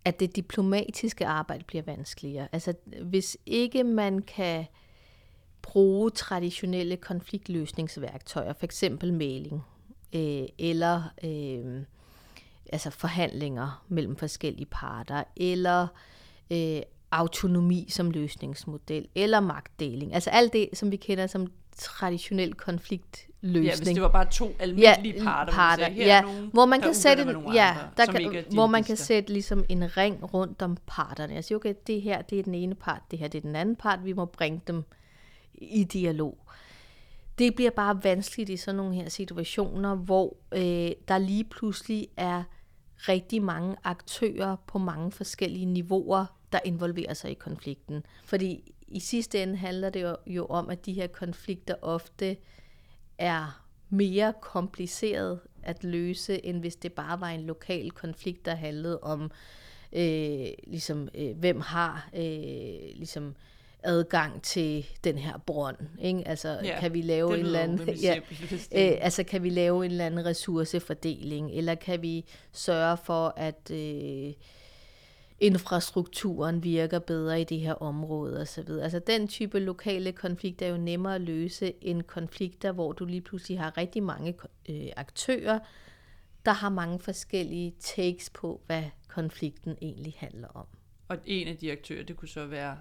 at 0.05 0.21
det 0.21 0.37
diplomatiske 0.37 1.27
arbejde 1.27 1.65
bliver 1.65 1.83
vanskeligere. 1.83 2.49
Altså, 2.53 2.75
hvis 3.03 3.37
ikke 3.47 3.85
man 3.85 4.23
kan 4.23 4.67
bruge 5.63 6.11
traditionelle 6.11 6.97
konfliktløsningsværktøjer, 6.97 8.53
for 8.53 8.65
eksempel 8.65 9.13
mailing, 9.13 9.63
øh, 10.13 10.49
eller 10.59 11.03
øh, 11.25 11.83
altså 12.73 12.91
forhandlinger 12.91 13.85
mellem 13.89 14.17
forskellige 14.17 14.67
parter, 14.67 15.25
eller 15.37 15.89
øh, 16.51 16.83
autonomi 17.11 17.87
som 17.91 18.11
løsningsmodel, 18.11 19.09
eller 19.15 19.41
magtdeling. 19.41 20.15
Altså 20.15 20.31
alt 20.31 20.53
det, 20.53 20.69
som 20.73 20.91
vi 20.91 20.97
kender 20.97 21.27
som 21.27 21.47
traditionel 21.77 22.55
konfliktløsning. 22.55 23.65
Ja, 23.65 23.77
hvis 23.77 23.89
det 23.89 24.03
var 24.03 24.09
bare 24.09 24.31
to 24.31 24.53
almindelige 24.59 25.15
ja, 25.17 25.25
parter, 25.25 25.53
parter 25.53 25.89
siger, 25.89 26.07
ja, 26.07 26.21
nogen, 26.21 26.51
hvor 26.53 26.67
man 26.67 26.81
kan 26.81 26.95
sætte 26.95 27.37
ja, 27.55 27.77
der 27.97 28.07
kan, 28.07 28.45
hvor 28.53 28.67
man 28.67 28.85
kan 28.85 28.97
sætte 28.97 29.33
ligesom 29.33 29.65
en 29.69 29.97
ring 29.97 30.35
rundt 30.35 30.63
om 30.63 30.77
parterne. 30.87 31.35
Jeg 31.35 31.45
siger, 31.45 31.59
okay, 31.59 31.75
det 31.87 32.03
her 32.03 32.23
det 32.23 32.39
er 32.39 32.43
den 32.43 32.55
ene 32.55 32.75
part, 32.75 33.01
det 33.11 33.19
her 33.19 33.29
det 33.29 33.39
er 33.39 33.43
den 33.43 33.57
anden 33.57 33.77
part, 33.77 34.05
vi 34.05 34.13
må 34.13 34.25
bringe 34.25 34.61
dem 34.67 34.85
i 35.55 35.85
dialog. 35.85 36.39
Det 37.39 37.55
bliver 37.55 37.71
bare 37.71 38.05
vanskeligt 38.05 38.51
i 38.51 38.57
sådan 38.57 38.77
nogle 38.77 38.95
her 38.95 39.09
situationer, 39.09 39.95
hvor 39.95 40.37
øh, 40.53 40.91
der 41.09 41.19
lige 41.19 41.45
pludselig 41.45 42.09
er 42.17 42.43
rigtig 42.99 43.43
mange 43.43 43.77
aktører 43.85 44.57
på 44.67 44.79
mange 44.79 45.13
forskellige 45.13 45.67
niveauer, 45.67 46.27
der 46.53 46.61
involverer 46.65 47.15
sig 47.15 47.31
i 47.31 47.35
konflikten. 47.35 48.07
Fordi 48.25 48.73
i 48.89 49.01
sidste 49.01 49.43
ende 49.43 49.57
handler 49.57 49.91
det 49.91 50.03
jo, 50.03 50.17
jo 50.27 50.47
om, 50.47 50.71
at 50.71 50.87
de 50.87 50.93
her 50.93 51.07
konflikter 51.07 51.75
ofte 51.83 52.37
er 53.19 53.65
mere 53.89 54.35
kompliceret 54.41 55.41
at 55.63 55.85
løse, 55.85 56.47
end 56.47 56.61
hvis 56.61 56.77
det 56.77 56.93
bare 56.93 57.21
var 57.21 57.29
en 57.29 57.41
lokal 57.43 57.91
konflikt, 57.91 58.47
der 58.47 58.55
handlede 58.55 59.01
om, 59.01 59.31
øh, 59.93 60.47
ligesom, 60.67 61.09
øh, 61.15 61.37
hvem 61.37 61.61
har 61.61 62.11
øh, 62.15 62.95
ligesom 62.95 63.35
adgang 63.83 64.43
til 64.43 64.87
den 65.05 65.19
her 65.19 65.39
brønd. 65.39 65.77
Ikke? 66.01 66.29
Altså, 66.29 66.61
Ja, 66.65 66.81
kan 66.81 66.95
vi 66.95 67.03
lave 67.03 67.39
en 67.39 67.47
eller 67.47 67.61
anden... 67.61 67.89
Ja, 67.89 68.17
øh, 68.73 68.99
altså, 69.01 69.25
kan 69.25 69.43
vi 69.43 69.51
lave 69.51 69.85
en 69.85 69.91
eller 69.91 70.07
anden 70.07 70.27
ressourcefordeling, 70.27 71.51
eller 71.51 71.75
kan 71.75 72.03
vi 72.03 72.25
sørge 72.53 72.97
for, 72.97 73.35
at... 73.37 73.71
Øh, 73.71 74.33
infrastrukturen 75.41 76.63
virker 76.65 76.99
bedre 76.99 77.41
i 77.41 77.45
det 77.45 77.61
her 77.61 77.73
område 77.75 78.41
osv. 78.41 78.69
Altså 78.71 78.99
den 78.99 79.29
type 79.29 79.59
lokale 79.59 80.13
konflikter 80.13 80.67
er 80.67 80.71
jo 80.71 80.77
nemmere 80.77 81.15
at 81.15 81.21
løse 81.21 81.73
end 81.85 82.03
konflikter, 82.03 82.73
hvor 82.73 82.93
du 82.93 83.05
lige 83.05 83.21
pludselig 83.21 83.59
har 83.61 83.77
rigtig 83.77 84.03
mange 84.03 84.35
øh, 84.69 84.87
aktører, 84.97 85.59
der 86.45 86.53
har 86.53 86.69
mange 86.69 86.99
forskellige 87.01 87.75
takes 87.81 88.31
på, 88.31 88.61
hvad 88.67 88.83
konflikten 89.09 89.77
egentlig 89.83 90.15
handler 90.19 90.49
om. 90.49 90.67
Og 91.09 91.17
en 91.27 91.49
af 91.49 91.57
de 91.57 91.73
aktører, 91.73 92.05
det 92.05 92.17
kunne 92.17 92.29
så 92.29 92.47
være 92.47 92.77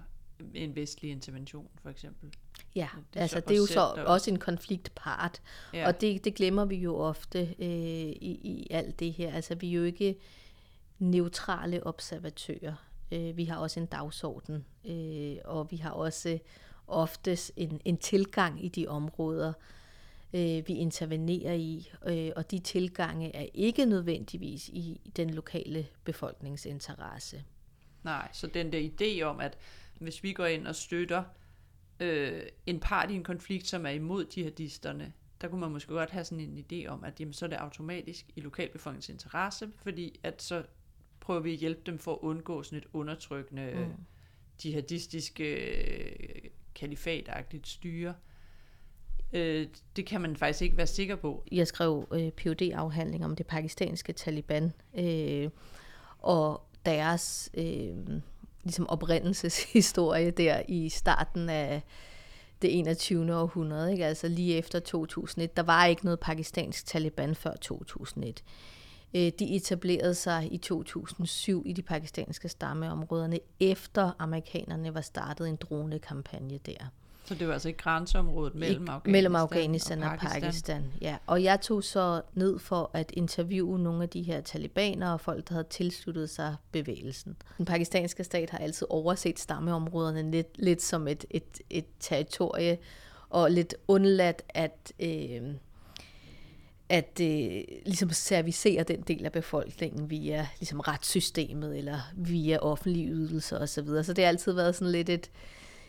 en 0.54 0.76
vestlig 0.76 1.10
intervention, 1.10 1.68
for 1.82 1.90
eksempel. 1.90 2.30
Ja, 2.74 2.88
Det 3.14 3.18
er 3.18 3.22
altså 3.22 3.36
så 3.36 3.40
det 3.48 3.54
er 3.54 3.58
jo 3.58 3.66
så 3.66 3.92
der- 3.96 4.02
også 4.04 4.30
en 4.30 4.38
konfliktpart, 4.38 5.40
ja. 5.74 5.86
og 5.88 6.00
det, 6.00 6.24
det 6.24 6.34
glemmer 6.34 6.64
vi 6.64 6.76
jo 6.76 6.96
ofte 6.96 7.38
øh, 7.58 7.68
i, 7.68 8.40
i 8.44 8.66
alt 8.70 9.00
det 9.00 9.12
her. 9.12 9.32
Altså 9.34 9.54
vi 9.54 9.70
er 9.70 9.74
jo 9.78 9.84
ikke 9.84 10.16
neutrale 11.00 11.86
observatører. 11.86 12.74
Øh, 13.12 13.36
vi 13.36 13.44
har 13.44 13.56
også 13.56 13.80
en 13.80 13.86
dagsorden, 13.86 14.64
øh, 14.84 15.36
og 15.44 15.70
vi 15.70 15.76
har 15.76 15.90
også 15.90 16.38
oftest 16.86 17.52
en, 17.56 17.80
en 17.84 17.96
tilgang 17.96 18.64
i 18.64 18.68
de 18.68 18.88
områder, 18.88 19.52
øh, 20.34 20.68
vi 20.68 20.74
intervenerer 20.74 21.54
i, 21.54 21.90
øh, 22.06 22.30
og 22.36 22.50
de 22.50 22.58
tilgange 22.58 23.36
er 23.36 23.46
ikke 23.54 23.84
nødvendigvis 23.84 24.68
i 24.68 25.00
den 25.16 25.30
lokale 25.30 25.86
befolkningsinteresse. 26.04 27.44
Nej, 28.02 28.28
så 28.32 28.46
den 28.46 28.72
der 28.72 28.90
idé 28.90 29.22
om, 29.22 29.40
at 29.40 29.58
hvis 29.98 30.22
vi 30.22 30.32
går 30.32 30.46
ind 30.46 30.66
og 30.66 30.74
støtter 30.74 31.24
øh, 32.00 32.42
en 32.66 32.80
part 32.80 33.10
i 33.10 33.14
en 33.14 33.24
konflikt, 33.24 33.66
som 33.66 33.86
er 33.86 33.90
imod 33.90 34.26
jihadisterne, 34.36 35.12
der 35.40 35.48
kunne 35.48 35.60
man 35.60 35.70
måske 35.70 35.92
godt 35.92 36.10
have 36.10 36.24
sådan 36.24 36.44
en 36.44 36.64
idé 36.72 36.86
om, 36.86 37.04
at 37.04 37.20
jamen, 37.20 37.32
så 37.32 37.44
er 37.44 37.48
det 37.48 37.56
automatisk 37.56 38.26
i 38.36 38.40
lokalbefolkningens 38.40 39.08
interesse, 39.08 39.70
fordi 39.76 40.20
at 40.22 40.42
så 40.42 40.64
prøver 41.20 41.40
vi 41.40 41.52
at 41.52 41.58
hjælpe 41.58 41.80
dem 41.86 41.98
for 41.98 42.12
at 42.12 42.18
undgå 42.22 42.62
sådan 42.62 42.78
et 42.78 42.86
undertrykkende, 42.92 43.72
mm. 43.74 44.04
jihadistisk 44.64 45.40
øh, 45.40 46.12
kalifatagtigt 46.74 47.68
styre. 47.68 48.14
Øh, 49.32 49.66
det 49.96 50.06
kan 50.06 50.20
man 50.20 50.36
faktisk 50.36 50.62
ikke 50.62 50.76
være 50.76 50.86
sikker 50.86 51.16
på. 51.16 51.44
jeg 51.52 51.66
skrev 51.66 52.08
øh, 52.12 52.30
phd 52.30 52.62
afhandling 52.74 53.24
om 53.24 53.36
det 53.36 53.46
pakistanske 53.46 54.12
Taliban, 54.12 54.72
øh, 54.94 55.50
og 56.18 56.62
deres 56.86 57.50
øh, 57.54 57.96
ligesom 58.64 58.88
oprindelseshistorie 58.88 60.30
der 60.30 60.62
i 60.68 60.88
starten 60.88 61.48
af 61.48 61.82
det 62.62 62.78
21. 62.78 63.34
århundrede, 63.36 63.92
ikke? 63.92 64.06
altså 64.06 64.28
lige 64.28 64.56
efter 64.56 64.80
2001. 64.80 65.56
Der 65.56 65.62
var 65.62 65.86
ikke 65.86 66.04
noget 66.04 66.20
pakistansk 66.20 66.86
Taliban 66.86 67.34
før 67.34 67.54
2001. 67.60 68.44
Øh, 69.14 69.32
De 69.38 69.56
etablerede 69.56 70.14
sig 70.14 70.52
i 70.52 70.58
2007 70.58 71.62
i 71.66 71.72
de 71.72 71.82
pakistanske 71.82 72.48
stammeområderne, 72.48 73.38
efter 73.60 74.12
amerikanerne 74.18 74.94
var 74.94 75.00
startet 75.00 75.48
en 75.48 75.56
dronekampagne 75.56 76.58
der. 76.66 76.90
Så 77.24 77.34
det 77.34 77.46
var 77.46 77.52
altså 77.52 77.68
ikke 77.68 77.82
grænseområdet 77.82 78.54
mellem 78.54 78.88
Afghanistan, 78.88 79.12
mellem 79.12 79.34
Afghanistan 79.36 80.02
og 80.02 80.18
Pakistan. 80.18 80.42
Pakistan. 80.42 80.92
Ja. 81.00 81.16
Og 81.26 81.42
jeg 81.42 81.60
tog 81.60 81.84
så 81.84 82.22
ned 82.34 82.58
for 82.58 82.90
at 82.92 83.12
interviewe 83.16 83.78
nogle 83.78 84.02
af 84.02 84.08
de 84.08 84.22
her 84.22 84.40
talibanere 84.40 85.12
og 85.12 85.20
folk, 85.20 85.48
der 85.48 85.54
havde 85.54 85.68
tilsluttet 85.70 86.30
sig 86.30 86.56
bevægelsen. 86.72 87.36
Den 87.58 87.66
pakistanske 87.66 88.24
stat 88.24 88.50
har 88.50 88.58
altid 88.58 88.86
overset 88.90 89.38
stammeområderne 89.38 90.30
lidt, 90.30 90.48
lidt 90.58 90.82
som 90.82 91.08
et, 91.08 91.24
et, 91.30 91.60
et 91.70 91.86
territorie, 92.00 92.78
og 93.28 93.50
lidt 93.50 93.74
undladt 93.88 94.42
at, 94.48 94.92
øh, 95.00 95.42
at 96.90 97.20
øh, 97.22 97.62
ligesom 97.86 98.10
servicere 98.10 98.82
den 98.82 99.00
del 99.00 99.24
af 99.24 99.32
befolkningen 99.32 100.10
via 100.10 100.46
ligesom 100.60 100.80
retssystemet 100.80 101.78
eller 101.78 102.00
via 102.16 102.58
offentlige 102.58 103.08
ydelser 103.08 103.56
osv. 103.56 103.66
Så, 103.66 103.82
videre. 103.82 104.04
så 104.04 104.12
det 104.12 104.24
har 104.24 104.28
altid 104.28 104.52
været 104.52 104.74
sådan 104.74 104.92
lidt 104.92 105.08
et, 105.08 105.30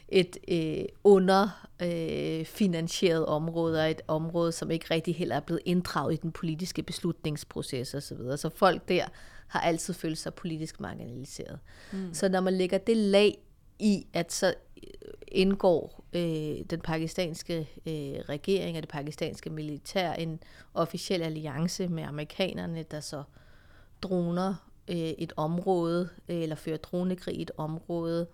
et 0.10 0.38
øh, 0.47 0.86
underfinansieret 1.04 3.21
øh, 3.21 3.28
område, 3.28 3.82
og 3.82 3.91
et 3.91 4.02
område, 4.08 4.52
som 4.52 4.71
ikke 4.71 4.86
rigtig 4.91 5.15
heller 5.15 5.36
er 5.36 5.39
blevet 5.39 5.62
inddraget 5.65 6.13
i 6.13 6.17
den 6.17 6.32
politiske 6.32 6.84
beslutningsproces 6.84 7.93
osv. 7.93 8.02
Så, 8.02 8.15
videre. 8.15 8.38
så 8.38 8.49
folk 8.49 8.89
der 8.89 9.06
har 9.47 9.62
altid 9.62 9.93
følt 9.93 10.17
sig 10.17 10.34
politisk 10.34 10.80
marginaliseret. 10.80 11.60
Mm. 11.91 12.13
Så 12.13 12.30
når 12.30 12.41
man 12.41 12.54
lægger 12.54 12.78
det 12.78 12.97
lag 12.97 13.38
i, 13.80 14.08
at 14.13 14.34
så 14.34 14.54
indgår 15.28 16.01
øh, 16.13 16.65
den 16.69 16.82
pakistanske 16.84 17.69
øh, 17.86 18.24
regering 18.30 18.78
og 18.78 18.84
det 18.84 18.89
pakistanske 18.89 19.50
militær 19.50 20.13
en 20.13 20.39
officiel 20.74 21.21
alliance 21.21 21.88
med 21.88 22.04
amerikanerne, 22.04 22.84
der 22.84 23.00
så 23.00 23.24
droner 24.02 24.56
øh, 24.88 24.95
et 24.97 25.34
område, 25.38 26.10
øh, 26.30 26.41
eller 26.41 26.56
fører 26.56 26.78
dronekrig 26.78 27.36
i 27.36 27.41
et 27.41 27.52
område, 27.58 28.28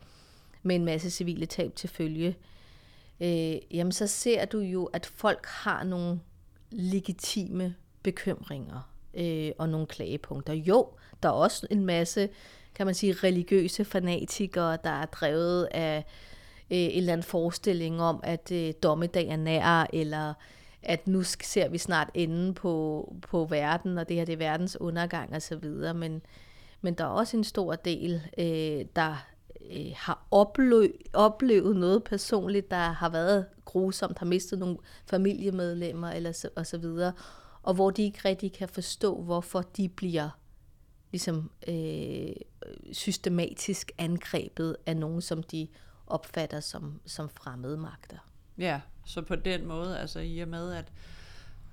med 0.63 0.75
en 0.75 0.85
masse 0.85 1.11
civile 1.11 1.45
tab 1.45 1.75
til 1.75 1.89
følge, 1.89 2.37
øh, 3.19 3.55
jamen 3.71 3.91
så 3.91 4.07
ser 4.07 4.45
du 4.45 4.59
jo, 4.59 4.85
at 4.85 5.05
folk 5.05 5.45
har 5.45 5.83
nogle 5.83 6.19
legitime 6.71 7.75
bekymringer 8.03 8.91
øh, 9.13 9.51
og 9.57 9.69
nogle 9.69 9.87
klagepunkter. 9.87 10.53
Jo, 10.53 10.89
der 11.23 11.29
er 11.29 11.33
også 11.33 11.67
en 11.71 11.85
masse, 11.85 12.29
kan 12.75 12.85
man 12.85 12.95
sige, 12.95 13.13
religiøse 13.13 13.85
fanatikere, 13.85 14.77
der 14.83 14.89
er 14.89 15.05
drevet 15.05 15.67
af 15.71 15.97
øh, 15.97 16.03
Øh, 16.71 16.77
en 16.77 16.97
eller 16.97 17.13
anden 17.13 17.23
forestilling 17.23 18.01
om, 18.01 18.19
at 18.23 18.51
øh, 18.51 18.73
dommedag 18.83 19.27
er 19.27 19.35
nær, 19.35 19.87
eller 19.93 20.33
at 20.83 21.07
nu 21.07 21.23
ser 21.23 21.67
vi 21.69 21.77
snart 21.77 22.09
enden 22.13 22.53
på, 22.53 23.15
på 23.21 23.45
verden, 23.45 23.97
og 23.97 24.09
det 24.09 24.17
her 24.17 24.25
det 24.25 24.33
er 24.33 24.37
verdens 24.37 24.81
undergang 24.81 25.35
osv., 25.35 25.93
men, 25.95 26.21
men 26.81 26.93
der 26.93 27.03
er 27.03 27.07
også 27.07 27.37
en 27.37 27.43
stor 27.43 27.75
del, 27.75 28.21
øh, 28.37 28.85
der 28.95 29.25
øh, 29.71 29.91
har 29.95 30.27
oplevet, 30.31 30.91
oplevet 31.13 31.75
noget 31.75 32.03
personligt, 32.03 32.71
der 32.71 32.77
har 32.77 33.09
været 33.09 33.45
grusomt, 33.65 34.17
har 34.19 34.25
mistet 34.25 34.59
nogle 34.59 34.77
familiemedlemmer 35.05 36.11
eller 36.11 36.31
så, 36.31 36.49
og 36.55 36.65
så 36.65 36.77
videre, 36.77 37.11
og 37.63 37.73
hvor 37.73 37.91
de 37.91 38.03
ikke 38.03 38.19
rigtig 38.25 38.53
kan 38.53 38.69
forstå, 38.69 39.21
hvorfor 39.21 39.61
de 39.61 39.89
bliver 39.89 40.29
ligesom 41.11 41.51
øh, 41.67 42.35
systematisk 42.91 43.91
angrebet 43.97 44.75
af 44.85 44.97
nogen, 44.97 45.21
som 45.21 45.43
de 45.43 45.67
opfatter 46.07 46.59
som, 46.59 47.01
som 47.05 47.29
fremmede 47.29 47.77
magter. 47.77 48.17
Ja, 48.57 48.81
så 49.05 49.21
på 49.21 49.35
den 49.35 49.65
måde, 49.65 49.99
altså 49.99 50.19
i 50.19 50.39
og 50.39 50.47
med, 50.47 50.73
at 50.73 50.91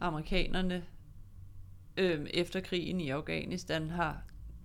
amerikanerne 0.01 0.85
øh, 1.97 2.27
efter 2.31 2.61
krigen 2.61 3.01
i 3.01 3.11
Afghanistan 3.11 3.91
har 3.91 4.23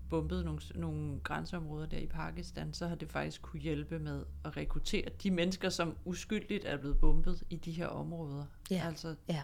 bombet 0.10 0.46
nogle, 0.46 0.62
nogle 0.76 1.20
grænseområder 1.24 1.86
der 1.86 1.98
i 1.98 2.08
Pakistan, 2.08 2.74
så 2.74 2.88
har 2.88 2.96
det 2.96 3.10
faktisk 3.10 3.42
kunne 3.42 3.60
hjælpe 3.62 4.00
med 4.00 4.26
at 4.46 4.58
rekruttere 4.58 5.06
de 5.24 5.32
mennesker, 5.32 5.70
som 5.70 5.96
uskyldigt 6.06 6.66
er 6.66 6.78
blevet 6.78 7.00
bombet 7.00 7.44
i 7.50 7.56
de 7.56 7.72
her 7.72 7.88
områder. 7.88 8.46
Ja, 8.72 8.84
altså, 8.88 9.16
ja. 9.28 9.42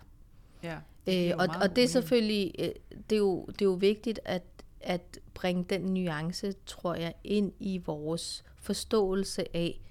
ja 0.64 0.80
det 1.06 1.32
Øh, 1.32 1.38
og, 1.38 1.48
og 1.62 1.76
det 1.76 1.84
er 1.84 1.88
selvfølgelig, 1.88 2.52
øh, 2.60 2.70
det 3.10 3.16
er 3.16 3.20
jo, 3.20 3.46
det 3.46 3.62
er 3.62 3.66
jo 3.66 3.74
vigtigt 3.74 4.20
at, 4.26 4.44
at 4.82 5.20
bringe 5.34 5.64
den 5.64 5.82
nuance, 5.82 6.54
tror 6.66 6.96
jeg, 6.96 7.14
ind 7.24 7.54
i 7.60 7.78
vores 7.78 8.44
forståelse 8.56 9.56
af, 9.58 9.82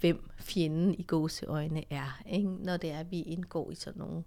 hvem 0.00 0.30
fjenden 0.38 0.94
i 0.98 1.02
gåseøjne 1.02 1.84
er, 1.90 2.22
ikke? 2.30 2.48
når 2.48 2.76
det 2.76 2.90
er, 2.90 2.98
at 2.98 3.10
vi 3.10 3.22
indgår 3.22 3.70
i 3.70 3.74
sådan 3.74 4.00
nogle 4.02 4.22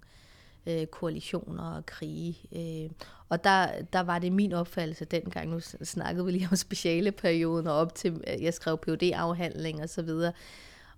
øh, 0.65 0.85
koalitioner 0.87 1.63
og 1.63 1.85
krige. 1.85 2.37
Øh. 2.55 2.89
Og 3.29 3.43
der, 3.43 3.81
der 3.93 3.99
var 3.99 4.19
det 4.19 4.31
min 4.31 4.53
opfattelse 4.53 5.05
dengang, 5.05 5.49
nu 5.49 5.59
snakkede 5.83 6.25
vi 6.25 6.31
lige 6.31 6.47
om 6.51 6.55
specialeperioden 6.67 7.67
og 7.67 7.73
op 7.73 7.95
til, 7.95 8.21
at 8.27 8.41
jeg 8.41 8.53
skrev 8.53 8.77
phd 8.77 9.11
afhandling 9.13 9.81
og 9.81 9.89
så 9.89 10.01
videre, 10.01 10.33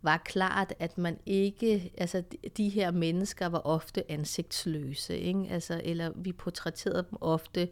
var 0.02 0.18
klart, 0.18 0.74
at 0.80 0.98
man 0.98 1.18
ikke, 1.26 1.92
altså 1.98 2.24
de- 2.58 2.70
her 2.70 2.92
mennesker 2.92 3.46
var 3.48 3.60
ofte 3.60 4.12
ansigtsløse, 4.12 5.18
ikke? 5.18 5.48
Altså, 5.50 5.82
eller 5.84 6.12
vi 6.16 6.32
portrætterede 6.32 7.06
dem 7.10 7.18
ofte 7.22 7.70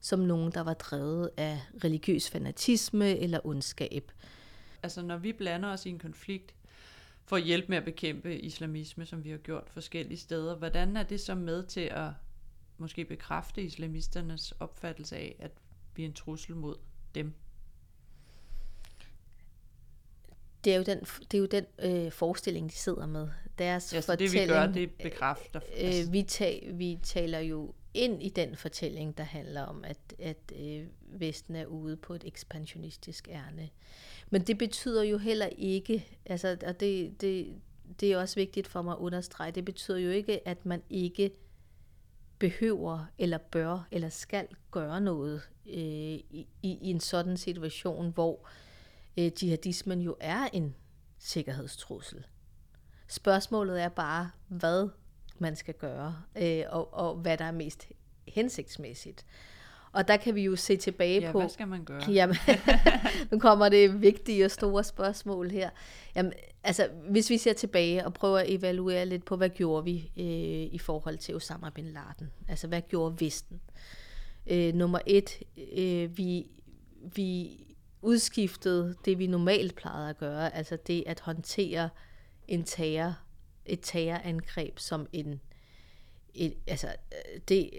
som 0.00 0.18
nogen, 0.18 0.52
der 0.52 0.60
var 0.60 0.74
drevet 0.74 1.30
af 1.36 1.60
religiøs 1.84 2.30
fanatisme 2.30 3.18
eller 3.18 3.46
ondskab. 3.46 4.12
Altså 4.84 5.02
når 5.02 5.16
vi 5.16 5.32
blander 5.32 5.68
os 5.68 5.86
i 5.86 5.88
en 5.90 5.98
konflikt 5.98 6.54
for 7.24 7.36
at 7.36 7.42
hjælpe 7.42 7.68
med 7.68 7.76
at 7.76 7.84
bekæmpe 7.84 8.38
islamisme, 8.40 9.06
som 9.06 9.24
vi 9.24 9.30
har 9.30 9.38
gjort 9.38 9.70
forskellige 9.70 10.18
steder, 10.18 10.56
hvordan 10.56 10.96
er 10.96 11.02
det 11.02 11.20
så 11.20 11.34
med 11.34 11.62
til 11.66 11.80
at 11.80 12.10
måske 12.78 13.04
bekræfte 13.04 13.62
islamisternes 13.62 14.52
opfattelse 14.52 15.16
af, 15.16 15.36
at 15.38 15.50
vi 15.96 16.02
er 16.02 16.06
en 16.06 16.12
trussel 16.14 16.56
mod 16.56 16.76
dem? 17.14 17.32
Det 20.64 20.72
er 20.72 20.76
jo 20.76 20.82
den, 20.82 21.00
det 21.00 21.34
er 21.34 21.38
jo 21.38 21.46
den 21.46 21.66
øh, 21.78 22.12
forestilling, 22.12 22.70
de 22.70 22.74
sidder 22.74 23.06
med. 23.06 23.28
Deres 23.58 23.94
Ja, 23.94 24.00
så 24.00 24.16
det 24.16 24.32
vi 24.32 24.46
gør, 24.46 24.66
det 24.66 24.90
bekræfter. 25.02 25.60
Øh, 25.78 26.12
vi, 26.12 26.22
ta- 26.22 26.70
vi 26.72 26.98
taler 27.02 27.38
jo 27.38 27.74
ind 27.94 28.22
i 28.22 28.28
den 28.28 28.56
fortælling, 28.56 29.18
der 29.18 29.24
handler 29.24 29.62
om, 29.62 29.84
at, 29.84 30.14
at 30.18 30.52
øh, 30.60 30.86
Vesten 31.00 31.56
er 31.56 31.66
ude 31.66 31.96
på 31.96 32.14
et 32.14 32.24
ekspansionistisk 32.26 33.28
ærne. 33.28 33.68
Men 34.30 34.42
det 34.42 34.58
betyder 34.58 35.02
jo 35.02 35.18
heller 35.18 35.46
ikke, 35.46 36.18
altså, 36.26 36.56
og 36.66 36.80
det, 36.80 37.20
det, 37.20 37.54
det 38.00 38.12
er 38.12 38.18
også 38.18 38.34
vigtigt 38.34 38.68
for 38.68 38.82
mig 38.82 38.92
at 38.92 38.98
understrege, 38.98 39.52
det 39.52 39.64
betyder 39.64 39.98
jo 39.98 40.10
ikke, 40.10 40.48
at 40.48 40.66
man 40.66 40.82
ikke 40.90 41.30
behøver, 42.38 43.06
eller 43.18 43.38
bør, 43.38 43.88
eller 43.90 44.08
skal 44.08 44.48
gøre 44.70 45.00
noget 45.00 45.42
øh, 45.66 45.74
i, 45.74 46.46
i 46.62 46.90
en 46.90 47.00
sådan 47.00 47.36
situation, 47.36 48.10
hvor 48.10 48.48
øh, 49.16 49.30
jihadismen 49.42 50.00
jo 50.00 50.16
er 50.20 50.48
en 50.52 50.74
sikkerhedstrussel. 51.18 52.26
Spørgsmålet 53.08 53.82
er 53.82 53.88
bare, 53.88 54.30
hvad 54.48 54.88
man 55.38 55.56
skal 55.56 55.74
gøre, 55.74 56.16
øh, 56.36 56.62
og, 56.68 56.94
og 56.94 57.16
hvad 57.16 57.38
der 57.38 57.44
er 57.44 57.52
mest 57.52 57.88
hensigtsmæssigt. 58.28 59.24
Og 59.92 60.08
der 60.08 60.16
kan 60.16 60.34
vi 60.34 60.42
jo 60.42 60.56
se 60.56 60.76
tilbage 60.76 61.20
ja, 61.20 61.32
på... 61.32 61.38
hvad 61.38 61.48
skal 61.48 61.68
man 61.68 61.84
gøre? 61.84 62.10
Jamen, 62.10 62.36
nu 63.30 63.38
kommer 63.38 63.68
det 63.68 64.02
vigtige 64.02 64.44
og 64.44 64.50
store 64.50 64.84
spørgsmål 64.84 65.50
her. 65.50 65.70
Jamen, 66.16 66.32
altså, 66.64 66.88
hvis 67.10 67.30
vi 67.30 67.38
ser 67.38 67.52
tilbage 67.52 68.06
og 68.06 68.14
prøver 68.14 68.38
at 68.38 68.46
evaluere 68.48 69.06
lidt 69.06 69.24
på, 69.24 69.36
hvad 69.36 69.48
gjorde 69.48 69.84
vi 69.84 70.10
øh, 70.16 70.74
i 70.74 70.78
forhold 70.78 71.18
til 71.18 71.36
Osama 71.36 71.70
bin 71.70 71.84
Laden? 71.84 72.30
Altså, 72.48 72.66
hvad 72.66 72.82
gjorde 72.88 73.24
Vesten? 73.24 73.60
Øh, 74.46 74.74
nummer 74.74 74.98
et, 75.06 75.42
øh, 75.76 76.18
vi, 76.18 76.50
vi 77.14 77.60
udskiftede 78.02 78.94
det, 79.04 79.18
vi 79.18 79.26
normalt 79.26 79.74
plejede 79.74 80.10
at 80.10 80.18
gøre, 80.18 80.54
altså 80.54 80.76
det 80.86 81.04
at 81.06 81.20
håndtere 81.20 81.88
en 82.48 82.64
terror, 82.64 83.18
et 83.66 83.80
terrorangreb 83.82 84.78
som 84.78 85.06
en 85.12 85.40
et, 86.34 86.54
altså, 86.66 86.88
det, 87.48 87.70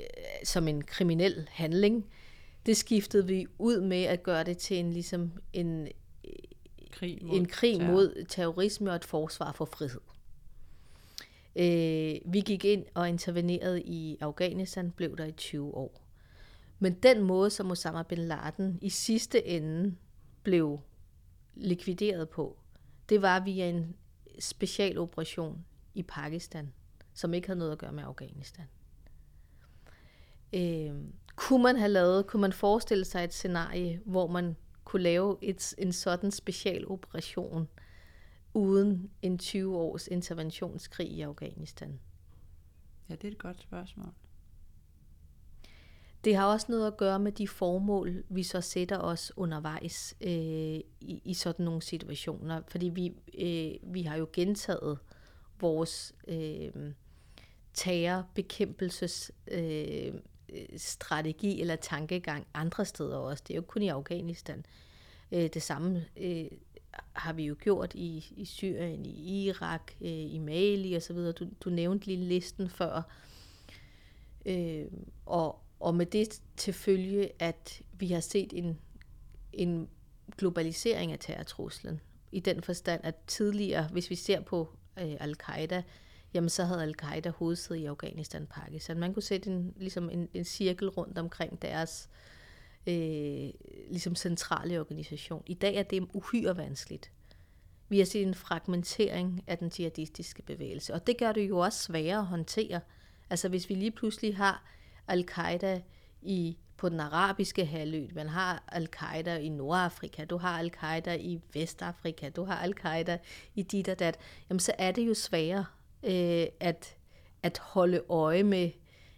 som 0.44 0.68
en 0.68 0.82
kriminel 0.82 1.50
handling. 1.52 2.06
Det 2.66 2.78
skiftede 2.78 3.28
vi 3.28 3.48
ud 3.60 3.82
med 3.82 4.04
at 4.04 4.24
gøre 4.24 4.44
det 4.44 4.58
til 4.58 4.78
en, 4.78 4.94
ligesom 4.94 5.32
en, 5.54 5.88
krig 6.92 7.20
mod 7.22 7.38
en 7.38 7.46
krig 7.46 7.78
terror. 7.78 7.92
mod 7.92 8.26
terrorisme 8.30 8.90
og 8.90 8.96
et 8.96 9.06
forsvar 9.06 9.52
for 9.52 9.66
frihed. 9.66 10.02
Øh, 11.56 12.34
vi 12.34 12.42
gik 12.46 12.66
ind 12.66 12.86
og 12.94 13.10
intervenerede 13.10 13.82
i 13.82 14.18
Afghanistan, 14.22 14.92
blev 14.92 15.18
der 15.18 15.26
i 15.26 15.32
20 15.32 15.76
år. 15.76 16.02
Men 16.80 16.94
den 16.94 17.22
måde, 17.22 17.50
som 17.50 17.72
Osama 17.72 18.04
bin 18.04 18.18
Laden 18.18 18.80
i 18.82 18.90
sidste 18.90 19.48
ende 19.48 19.96
blev 20.44 20.80
likvideret 21.56 22.30
på, 22.30 22.58
det 23.10 23.22
var 23.22 23.44
via 23.44 23.70
en 23.70 23.96
specialoperation 24.40 25.66
i 25.96 26.04
Pakistan, 26.04 26.74
som 27.14 27.34
ikke 27.34 27.48
havde 27.48 27.60
noget 27.60 27.72
at 27.72 27.78
gøre 27.78 27.92
med 27.92 28.04
Afghanistan. 28.04 28.66
Øh, 30.54 30.94
kunne 31.36 31.64
man 31.64 31.76
have 31.76 31.92
lavet, 31.92 32.28
kunne 32.28 32.42
man 32.42 32.54
forestille 32.54 33.06
sig 33.06 33.24
et 33.24 33.34
scenarie, 33.34 34.02
hvor 34.06 34.28
man 34.28 34.56
kunne 34.84 35.04
lave 35.04 35.38
et, 35.42 35.74
en 35.78 35.92
sådan 35.92 36.32
specialoperation 36.32 37.68
uden 38.54 39.12
en 39.22 39.38
20 39.38 39.78
års 39.78 40.08
interventionskrig 40.08 41.08
i 41.08 41.22
Afghanistan? 41.22 42.00
Ja, 43.10 43.16
det 43.16 43.24
er 43.24 43.32
et 43.32 43.38
godt 43.38 43.62
spørgsmål. 43.62 44.14
Det 46.24 46.36
har 46.36 46.46
også 46.46 46.66
noget 46.70 46.88
at 46.88 46.98
gøre 46.98 47.20
med 47.20 47.32
de 47.32 47.48
formål, 47.48 48.24
vi 48.30 48.44
så 48.44 48.62
sætter 48.62 48.98
os 48.98 49.32
undervejs 49.36 50.16
øh, 50.22 50.30
i, 50.30 51.22
i 51.26 51.34
sådan 51.34 51.66
nogle 51.66 51.82
situationer. 51.82 52.62
Fordi 52.68 52.90
vi, 52.90 53.14
øh, 53.38 53.94
vi 53.94 54.02
har 54.02 54.16
jo 54.16 54.28
gentaget 54.34 55.00
vores 55.60 56.16
øh, 56.28 56.72
terrorbekæmpelses 57.74 59.32
øh, 59.48 60.14
strategi 60.78 61.62
eller 61.62 61.76
tankegang 61.76 62.48
andre 62.54 62.86
steder 62.86 63.18
også. 63.18 63.44
Det 63.48 63.54
er 63.54 63.56
jo 63.56 63.62
ikke 63.62 63.68
kun 63.68 63.82
i 63.82 63.88
Afghanistan. 63.88 64.66
Øh, 65.32 65.50
det 65.54 65.62
samme 65.62 66.06
øh, 66.18 66.48
har 67.14 67.34
vi 67.34 67.46
jo 67.46 67.56
gjort 67.60 67.94
i, 67.94 68.34
i 68.38 68.46
Syrien, 68.46 69.06
i 69.06 69.46
Irak, 69.46 69.92
øh, 70.02 70.34
i 70.34 70.40
Mali 70.40 70.96
osv. 70.96 71.18
Du, 71.18 71.48
du 71.60 71.70
nævnte 71.70 72.06
lige 72.06 72.24
listen 72.24 72.70
før. 72.70 73.02
Øh, 74.46 74.86
og, 75.26 75.60
og 75.80 75.96
med 75.96 76.06
det 76.06 76.42
til 76.58 76.74
følge, 76.74 77.30
at 77.40 77.82
vi 77.94 78.08
har 78.08 78.20
set 78.20 78.54
en, 78.54 78.80
en 79.54 79.90
globalisering 80.38 81.12
af 81.12 81.20
terrortruslen. 81.20 82.02
I 82.32 82.40
den 82.40 82.62
forstand, 82.62 83.02
at 83.04 83.16
tidligere, 83.28 83.88
hvis 83.92 84.10
vi 84.10 84.16
ser 84.16 84.42
på 84.42 84.70
øh, 85.00 85.16
al-Qaida, 85.20 85.84
jamen 86.34 86.50
så 86.50 86.64
havde 86.64 86.84
al-Qaida 86.84 87.30
hovedsæde 87.30 87.80
i 87.80 87.86
Afghanistan 87.86 88.48
Pakistan. 88.48 89.00
Man 89.00 89.14
kunne 89.14 89.24
sætte 89.24 89.50
en, 89.50 89.74
ligesom 89.78 90.10
en, 90.10 90.30
en 90.34 90.46
cirkel 90.46 90.90
rundt 90.90 91.18
omkring 91.18 91.62
deres 91.62 92.10
øh, 92.88 93.50
ligesom 93.90 94.16
centrale 94.16 94.80
organisation. 94.80 95.44
I 95.46 95.54
dag 95.54 95.76
er 95.76 95.84
det 95.84 96.08
uhyre 96.14 96.58
vanskeligt. 96.58 97.12
Vi 97.90 97.98
har 97.98 98.06
set 98.06 98.24
en 98.24 98.36
fragmentering 98.36 99.44
af 99.48 99.58
den 99.58 99.72
jihadistiske 99.80 100.42
bevægelse, 100.42 100.94
og 100.94 101.08
det 101.08 101.18
gør 101.18 101.32
det 101.32 101.50
jo 101.50 101.58
også 101.58 101.84
sværere 101.84 102.20
at 102.20 102.26
håndtere. 102.26 102.80
Altså 103.30 103.50
hvis 103.50 103.70
vi 103.70 103.76
lige 103.76 103.92
pludselig 103.92 104.38
har 104.38 104.64
al-Qaida 105.08 105.82
i, 106.22 106.58
på 106.78 106.90
den 106.90 107.00
arabiske 107.00 107.66
halvø, 107.66 108.08
man 108.16 108.30
har 108.30 108.64
al-Qaida 108.68 109.38
i 109.38 109.50
Nordafrika, 109.50 110.26
du 110.26 110.38
har 110.38 110.60
al-Qaida 110.60 111.16
i 111.16 111.42
Vestafrika, 111.54 112.30
du 112.30 112.44
har 112.44 112.56
al-Qaida 112.56 113.18
i 113.56 113.62
dit 113.62 113.90
og 113.90 114.00
dat, 114.00 114.18
jamen 114.50 114.60
så 114.60 114.74
er 114.78 114.92
det 114.92 115.08
jo 115.08 115.14
sværere 115.14 115.66
øh, 116.04 116.48
at, 116.60 116.96
at 117.44 117.58
holde 117.58 118.02
øje 118.10 118.44
med 118.44 118.72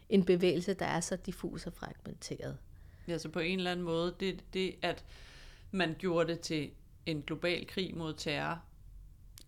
en 0.09 0.25
bevægelse, 0.25 0.73
der 0.73 0.85
er 0.85 0.99
så 0.99 1.15
diffus 1.15 1.67
og 1.67 1.73
fragmenteret. 1.73 2.57
Ja, 3.07 3.17
så 3.17 3.29
på 3.29 3.39
en 3.39 3.57
eller 3.57 3.71
anden 3.71 3.85
måde, 3.85 4.15
det, 4.19 4.43
det 4.53 4.75
at 4.81 5.05
man 5.71 5.95
gjorde 5.99 6.31
det 6.31 6.39
til 6.39 6.69
en 7.05 7.21
global 7.21 7.67
krig 7.67 7.97
mod 7.97 8.13
terror, 8.13 8.59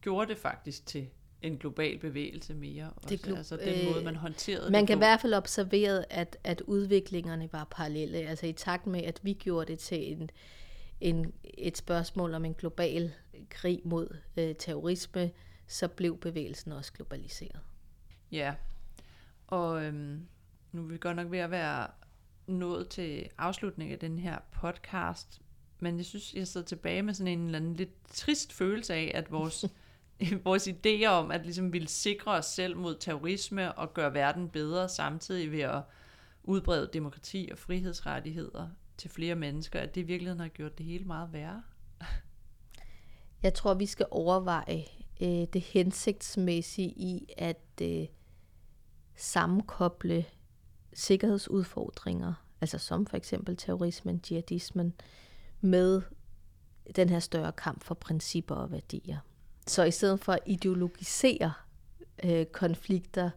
gjorde 0.02 0.30
det 0.30 0.38
faktisk 0.38 0.86
til 0.86 1.10
en 1.42 1.58
global 1.58 1.98
bevægelse 2.00 2.54
mere. 2.54 2.90
Også. 2.96 3.10
Det 3.10 3.28
glo- 3.28 3.38
altså 3.38 3.58
den 3.58 3.92
måde, 3.92 4.04
man 4.04 4.16
håndterede 4.16 4.72
Man 4.72 4.82
det 4.82 4.88
kan 4.88 4.98
på. 4.98 5.00
i 5.00 5.06
hvert 5.06 5.22
fald 5.22 5.34
observere, 5.34 6.12
at, 6.14 6.38
at 6.44 6.62
udviklingerne 6.62 7.50
var 7.52 7.68
parallelle. 7.72 8.18
Altså 8.18 8.46
i 8.48 8.54
takt 8.54 8.88
med, 8.88 9.04
at 9.04 9.20
vi 9.24 9.34
gjorde 9.34 9.72
det 9.72 9.80
til 9.80 10.12
en, 10.12 10.30
en, 11.02 11.34
et 11.44 11.78
spørgsmål 11.78 12.34
om 12.34 12.46
en 12.46 12.54
global 12.54 13.12
krig 13.50 13.82
mod 13.84 14.18
øh, 14.38 14.56
terrorisme, 14.56 15.32
så 15.68 15.88
blev 15.88 16.18
bevægelsen 16.18 16.72
også 16.72 16.94
globaliseret. 16.94 17.60
Ja, 18.32 18.54
og 19.48 19.84
øhm, 19.86 20.28
nu 20.72 20.84
er 20.84 20.88
vi 20.88 20.98
godt 20.98 21.16
nok 21.16 21.32
ved 21.32 21.40
at 21.40 21.52
være 21.52 21.88
nået 22.48 22.90
til 22.90 23.30
afslutningen 23.38 23.94
af 23.94 24.00
den 24.00 24.20
her 24.20 24.38
podcast, 24.52 25.42
men 25.80 25.98
jeg 25.98 26.06
synes, 26.06 26.34
jeg 26.34 26.48
sidder 26.48 26.68
tilbage 26.68 27.02
med 27.02 27.14
sådan 27.14 27.34
en 27.34 27.46
eller 27.46 27.60
anden 27.60 27.74
lidt 27.74 28.08
trist 28.14 28.54
følelse 28.54 28.94
af, 28.94 29.12
at 29.14 29.32
vores, 29.32 29.66
vores 30.44 30.68
idéer 30.68 31.08
om 31.08 31.32
at 31.32 31.42
ligesom 31.44 31.74
ville 31.74 31.88
sikre 31.88 32.32
os 32.32 32.46
selv 32.46 32.78
mod 32.78 32.96
terrorisme 33.00 33.74
og 33.74 33.94
gøre 33.94 34.14
verden 34.14 34.50
bedre, 34.50 34.90
samtidig 34.90 35.52
ved 35.52 35.60
at 35.60 35.82
udbrede 36.44 36.90
demokrati 36.94 37.50
og 37.52 37.58
frihedsrettigheder 37.58 38.70
til 38.98 39.10
flere 39.10 39.36
mennesker, 39.36 39.80
at 39.80 39.96
det 39.96 40.02
i 40.02 40.04
virkeligheden 40.04 40.40
har 40.40 40.48
gjort 40.48 40.78
det 40.78 40.86
hele 40.86 41.06
meget 41.06 41.34
værre. 41.34 41.64
Jeg 43.44 43.54
tror, 43.54 43.74
vi 43.74 43.86
skal 43.86 44.06
overveje 44.12 44.86
øh, 45.22 45.48
det 45.54 45.62
hensigtsmæssige 45.62 46.90
i 46.90 47.34
at 47.38 47.82
øh, 47.82 48.08
sammenkoble 49.16 50.26
sikkerhedsudfordringer, 50.94 52.34
altså 52.62 52.78
som 52.78 53.06
for 53.06 53.18
eksempel 53.18 53.58
terrorismen, 53.58 54.22
jihadismen, 54.32 54.94
med 55.62 56.02
den 56.96 57.10
her 57.10 57.20
større 57.20 57.52
kamp 57.52 57.84
for 57.84 57.96
principper 57.96 58.56
og 58.56 58.72
værdier. 58.72 59.18
Så 59.70 59.84
i 59.84 59.92
stedet 59.92 60.20
for 60.20 60.34
at 60.34 60.40
ideologisere 60.46 61.54
øh, 62.24 62.46
konflikter, 62.46 63.30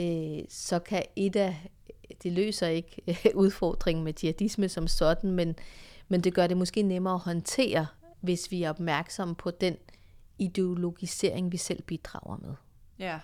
øh, 0.00 0.38
så 0.48 0.78
kan 0.78 1.02
et 1.16 1.36
af, 1.36 1.70
det 2.22 2.32
løser 2.32 2.66
ikke 2.66 3.02
øh, 3.08 3.16
udfordringen 3.34 4.04
med 4.04 4.12
jihadisme 4.22 4.68
som 4.68 4.88
sådan, 4.88 5.30
men, 5.30 5.56
men 6.08 6.20
det 6.20 6.34
gør 6.34 6.46
det 6.46 6.56
måske 6.56 6.82
nemmere 6.82 7.14
at 7.14 7.20
håndtere, 7.20 7.86
hvis 8.20 8.50
vi 8.50 8.62
er 8.62 8.70
opmærksomme 8.70 9.34
på 9.34 9.50
den 9.50 9.76
ideologisering, 10.38 11.52
vi 11.52 11.56
selv 11.56 11.82
bidrager 11.82 12.36
med. 12.36 12.54
Ja, 12.98 13.20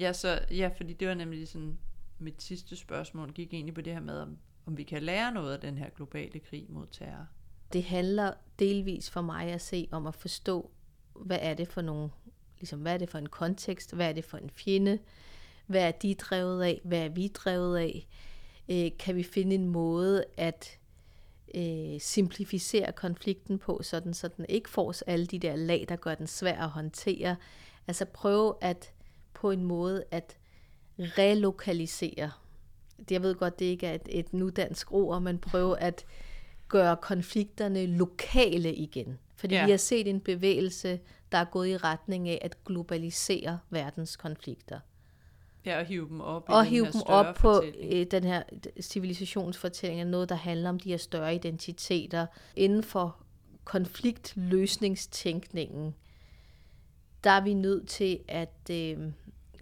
ja, 0.00 0.12
så, 0.12 0.40
ja 0.50 0.70
fordi 0.76 0.92
det 0.92 1.08
var 1.08 1.14
nemlig 1.14 1.48
sådan, 1.48 1.78
mit 2.18 2.42
sidste 2.42 2.76
spørgsmål 2.76 3.32
gik 3.32 3.54
egentlig 3.54 3.74
på 3.74 3.80
det 3.80 3.92
her 3.92 4.00
med, 4.00 4.18
om, 4.18 4.38
om 4.66 4.76
vi 4.76 4.82
kan 4.82 5.02
lære 5.02 5.32
noget 5.32 5.54
af 5.54 5.60
den 5.60 5.78
her 5.78 5.90
globale 5.90 6.40
krig 6.40 6.66
mod 6.68 6.86
terror. 6.92 7.26
Det 7.72 7.84
handler 7.84 8.32
delvis 8.58 9.10
for 9.10 9.20
mig 9.20 9.46
at 9.46 9.60
se 9.60 9.88
om 9.90 10.06
at 10.06 10.14
forstå, 10.14 10.70
hvad 11.14 11.38
er 11.40 11.54
det 11.54 11.68
for 11.68 11.80
nogle, 11.80 12.10
ligesom 12.60 12.80
hvad 12.80 12.94
er 12.94 12.98
det 12.98 13.10
for 13.10 13.18
en 13.18 13.28
kontekst, 13.28 13.94
hvad 13.94 14.08
er 14.08 14.12
det 14.12 14.24
for 14.24 14.38
en 14.38 14.50
fjende, 14.50 14.98
hvad 15.66 15.82
er 15.82 15.90
de 15.90 16.14
drevet 16.14 16.62
af, 16.62 16.80
hvad 16.84 16.98
er 16.98 17.08
vi 17.08 17.28
drevet 17.28 17.78
af, 17.78 18.06
øh, 18.68 18.90
kan 18.98 19.16
vi 19.16 19.22
finde 19.22 19.54
en 19.54 19.68
måde 19.68 20.24
at 20.36 20.78
øh, 21.54 22.00
simplificere 22.00 22.92
konflikten 22.92 23.58
på, 23.58 23.80
sådan 23.82 24.14
så 24.14 24.28
den 24.28 24.46
ikke 24.48 24.70
får 24.70 24.94
alle 25.06 25.26
de 25.26 25.38
der 25.38 25.56
lag, 25.56 25.84
der 25.88 25.96
gør 25.96 26.14
den 26.14 26.26
svær 26.26 26.62
at 26.62 26.70
håndtere. 26.70 27.36
Altså 27.86 28.04
prøve 28.04 28.54
at 28.60 28.92
på 29.34 29.50
en 29.50 29.64
måde 29.64 30.04
at 30.10 30.36
relokalisere. 30.98 32.30
Jeg 33.10 33.22
ved 33.22 33.34
godt, 33.34 33.58
det 33.58 33.64
ikke 33.64 33.86
er 33.86 33.94
et, 33.94 34.08
et 34.08 34.32
nudansk 34.32 34.92
ord, 34.92 35.22
men 35.22 35.38
prøve 35.38 35.80
at 35.80 36.06
gøre 36.68 36.96
konflikterne 36.96 37.86
lokale 37.86 38.74
igen. 38.74 39.18
Fordi 39.44 39.54
ja. 39.54 39.64
vi 39.64 39.70
har 39.70 39.78
set 39.78 40.08
en 40.08 40.20
bevægelse, 40.20 41.00
der 41.32 41.38
er 41.38 41.44
gået 41.44 41.68
i 41.68 41.76
retning 41.76 42.28
af 42.28 42.38
at 42.42 42.64
globalisere 42.64 43.58
verdens 43.70 44.16
konflikter. 44.16 44.80
Ja, 45.64 45.78
og 45.78 45.86
hive 45.86 46.08
dem 46.08 46.20
op 46.20 46.44
og 46.48 46.64
hive 46.64 46.86
dem 46.92 47.02
op 47.06 47.34
på 47.34 47.62
øh, 47.80 48.06
den 48.10 48.24
her 48.24 48.42
civilisationsfortælling, 48.80 50.10
noget, 50.10 50.28
der 50.28 50.34
handler 50.34 50.68
om 50.68 50.80
de 50.80 50.88
her 50.88 50.96
større 50.96 51.34
identiteter. 51.34 52.26
Inden 52.56 52.82
for 52.82 53.16
konfliktløsningstænkningen, 53.64 55.94
der 57.24 57.30
er 57.30 57.40
vi 57.40 57.54
nødt 57.54 57.88
til 57.88 58.18
at 58.28 58.70
øh, 58.70 58.98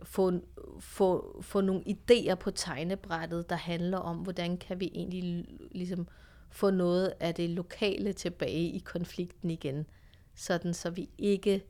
få, 0.03 0.33
få, 0.81 1.39
få 1.43 1.61
nogle 1.61 1.83
idéer 1.89 2.35
på 2.35 2.51
tegnebrættet, 2.51 3.51
der 3.51 3.57
handler 3.57 3.99
om, 3.99 4.17
hvordan 4.17 4.57
kan 4.57 4.81
vi 4.81 4.91
egentlig 4.95 5.45
ligesom 5.71 6.09
få 6.53 6.71
noget 6.71 7.15
af 7.21 7.35
det 7.35 7.51
lokale 7.51 8.13
tilbage 8.13 8.71
i 8.71 8.79
konflikten 8.79 9.51
igen, 9.51 9.87
sådan 10.35 10.75
så 10.75 10.91
vi 10.91 11.09
ikke 11.19 11.65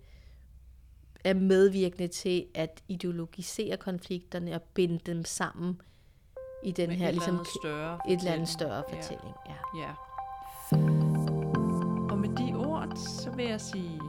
er 1.25 1.35
medvirkende 1.35 2.09
til 2.09 2.47
at 2.55 2.83
ideologisere 2.89 3.77
konflikterne 3.77 4.55
og 4.55 4.63
binde 4.63 4.99
dem 5.07 5.25
sammen 5.25 5.81
i 6.65 6.73
den 6.73 6.89
Med 6.89 6.97
her 6.97 7.09
et 7.09 7.15
ligesom 7.15 7.35
eller 7.35 7.45
større 7.63 7.99
et 8.09 8.19
eller 8.19 8.33
andet 8.33 8.49
større 8.49 8.85
fortælling. 8.89 9.35
Ja. 9.49 9.55
ja. 9.77 9.81
ja. 9.81 9.95
Og 12.11 12.19
med 12.19 12.37
de 12.37 12.55
ord, 12.57 12.97
så 12.97 13.31
vil 13.31 13.45
jeg 13.45 13.61
sige 13.61 14.01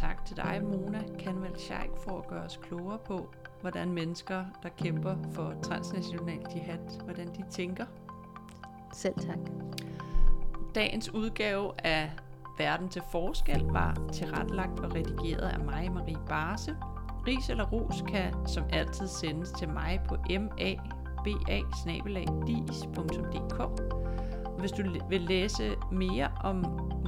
tak 0.00 0.24
til 0.26 0.36
dig, 0.36 0.60
Mona 0.62 1.02
Kanval 1.18 1.58
Scheik, 1.58 1.90
for 2.04 2.18
at 2.18 2.26
gøre 2.28 2.42
os 2.42 2.56
klogere 2.62 2.98
på, 3.06 3.34
hvordan 3.60 3.92
mennesker, 3.92 4.44
der 4.62 4.68
kæmper 4.68 5.16
for 5.32 5.54
transnational 5.62 6.46
jihad, 6.54 7.04
hvordan 7.04 7.26
de 7.26 7.44
tænker. 7.50 7.86
Selv 8.94 9.14
tak. 9.14 9.38
Dagens 10.74 11.14
udgave 11.14 11.72
af 11.84 12.10
Verden 12.58 12.88
til 12.88 13.02
forskel 13.12 13.62
var 13.62 13.96
tilrettelagt 14.12 14.80
og 14.80 14.94
redigeret 14.94 15.48
af 15.48 15.58
mig, 15.58 15.92
Marie 15.92 16.18
Barse. 16.28 16.76
Ris 17.26 17.48
eller 17.48 17.66
ros 17.66 18.04
kan 18.08 18.34
som 18.46 18.64
altid 18.72 19.08
sendes 19.08 19.50
til 19.50 19.68
mig 19.68 20.00
på 20.08 20.16
maba 21.86 22.10
Hvis 24.58 24.72
du 24.72 24.82
vil 25.08 25.20
læse 25.20 25.76
mere 25.92 26.30
om 26.44 26.56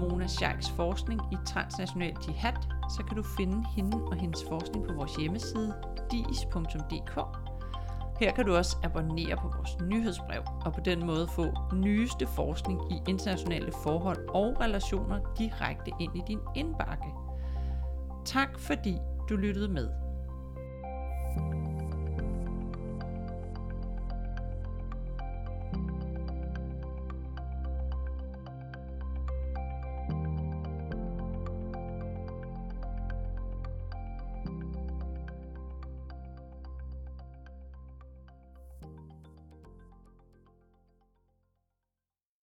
Mona 0.01 0.27
Scheiks 0.27 0.70
forskning 0.70 1.20
i 1.33 1.37
transnational 1.46 2.16
jihad, 2.29 2.53
så 2.96 3.03
kan 3.09 3.16
du 3.16 3.23
finde 3.23 3.66
hende 3.77 4.05
og 4.05 4.16
hendes 4.16 4.44
forskning 4.49 4.87
på 4.87 4.92
vores 4.94 5.16
hjemmeside 5.16 5.75
dis.dk. 6.11 7.39
Her 8.20 8.33
kan 8.33 8.46
du 8.46 8.54
også 8.54 8.76
abonnere 8.83 9.37
på 9.37 9.52
vores 9.56 9.80
nyhedsbrev 9.80 10.42
og 10.64 10.72
på 10.72 10.80
den 10.80 11.06
måde 11.06 11.28
få 11.28 11.46
nyeste 11.72 12.26
forskning 12.26 12.92
i 12.92 12.94
internationale 13.09 13.72
forhold 13.83 14.28
og 14.28 14.61
relationer 14.61 15.35
direkte 15.38 15.90
ind 16.00 16.16
i 16.16 16.22
din 16.28 16.40
indbakke. 16.56 17.09
Tak 18.24 18.59
fordi 18.59 18.96
du 19.28 19.37
lyttede 19.37 19.68
med. 19.68 19.88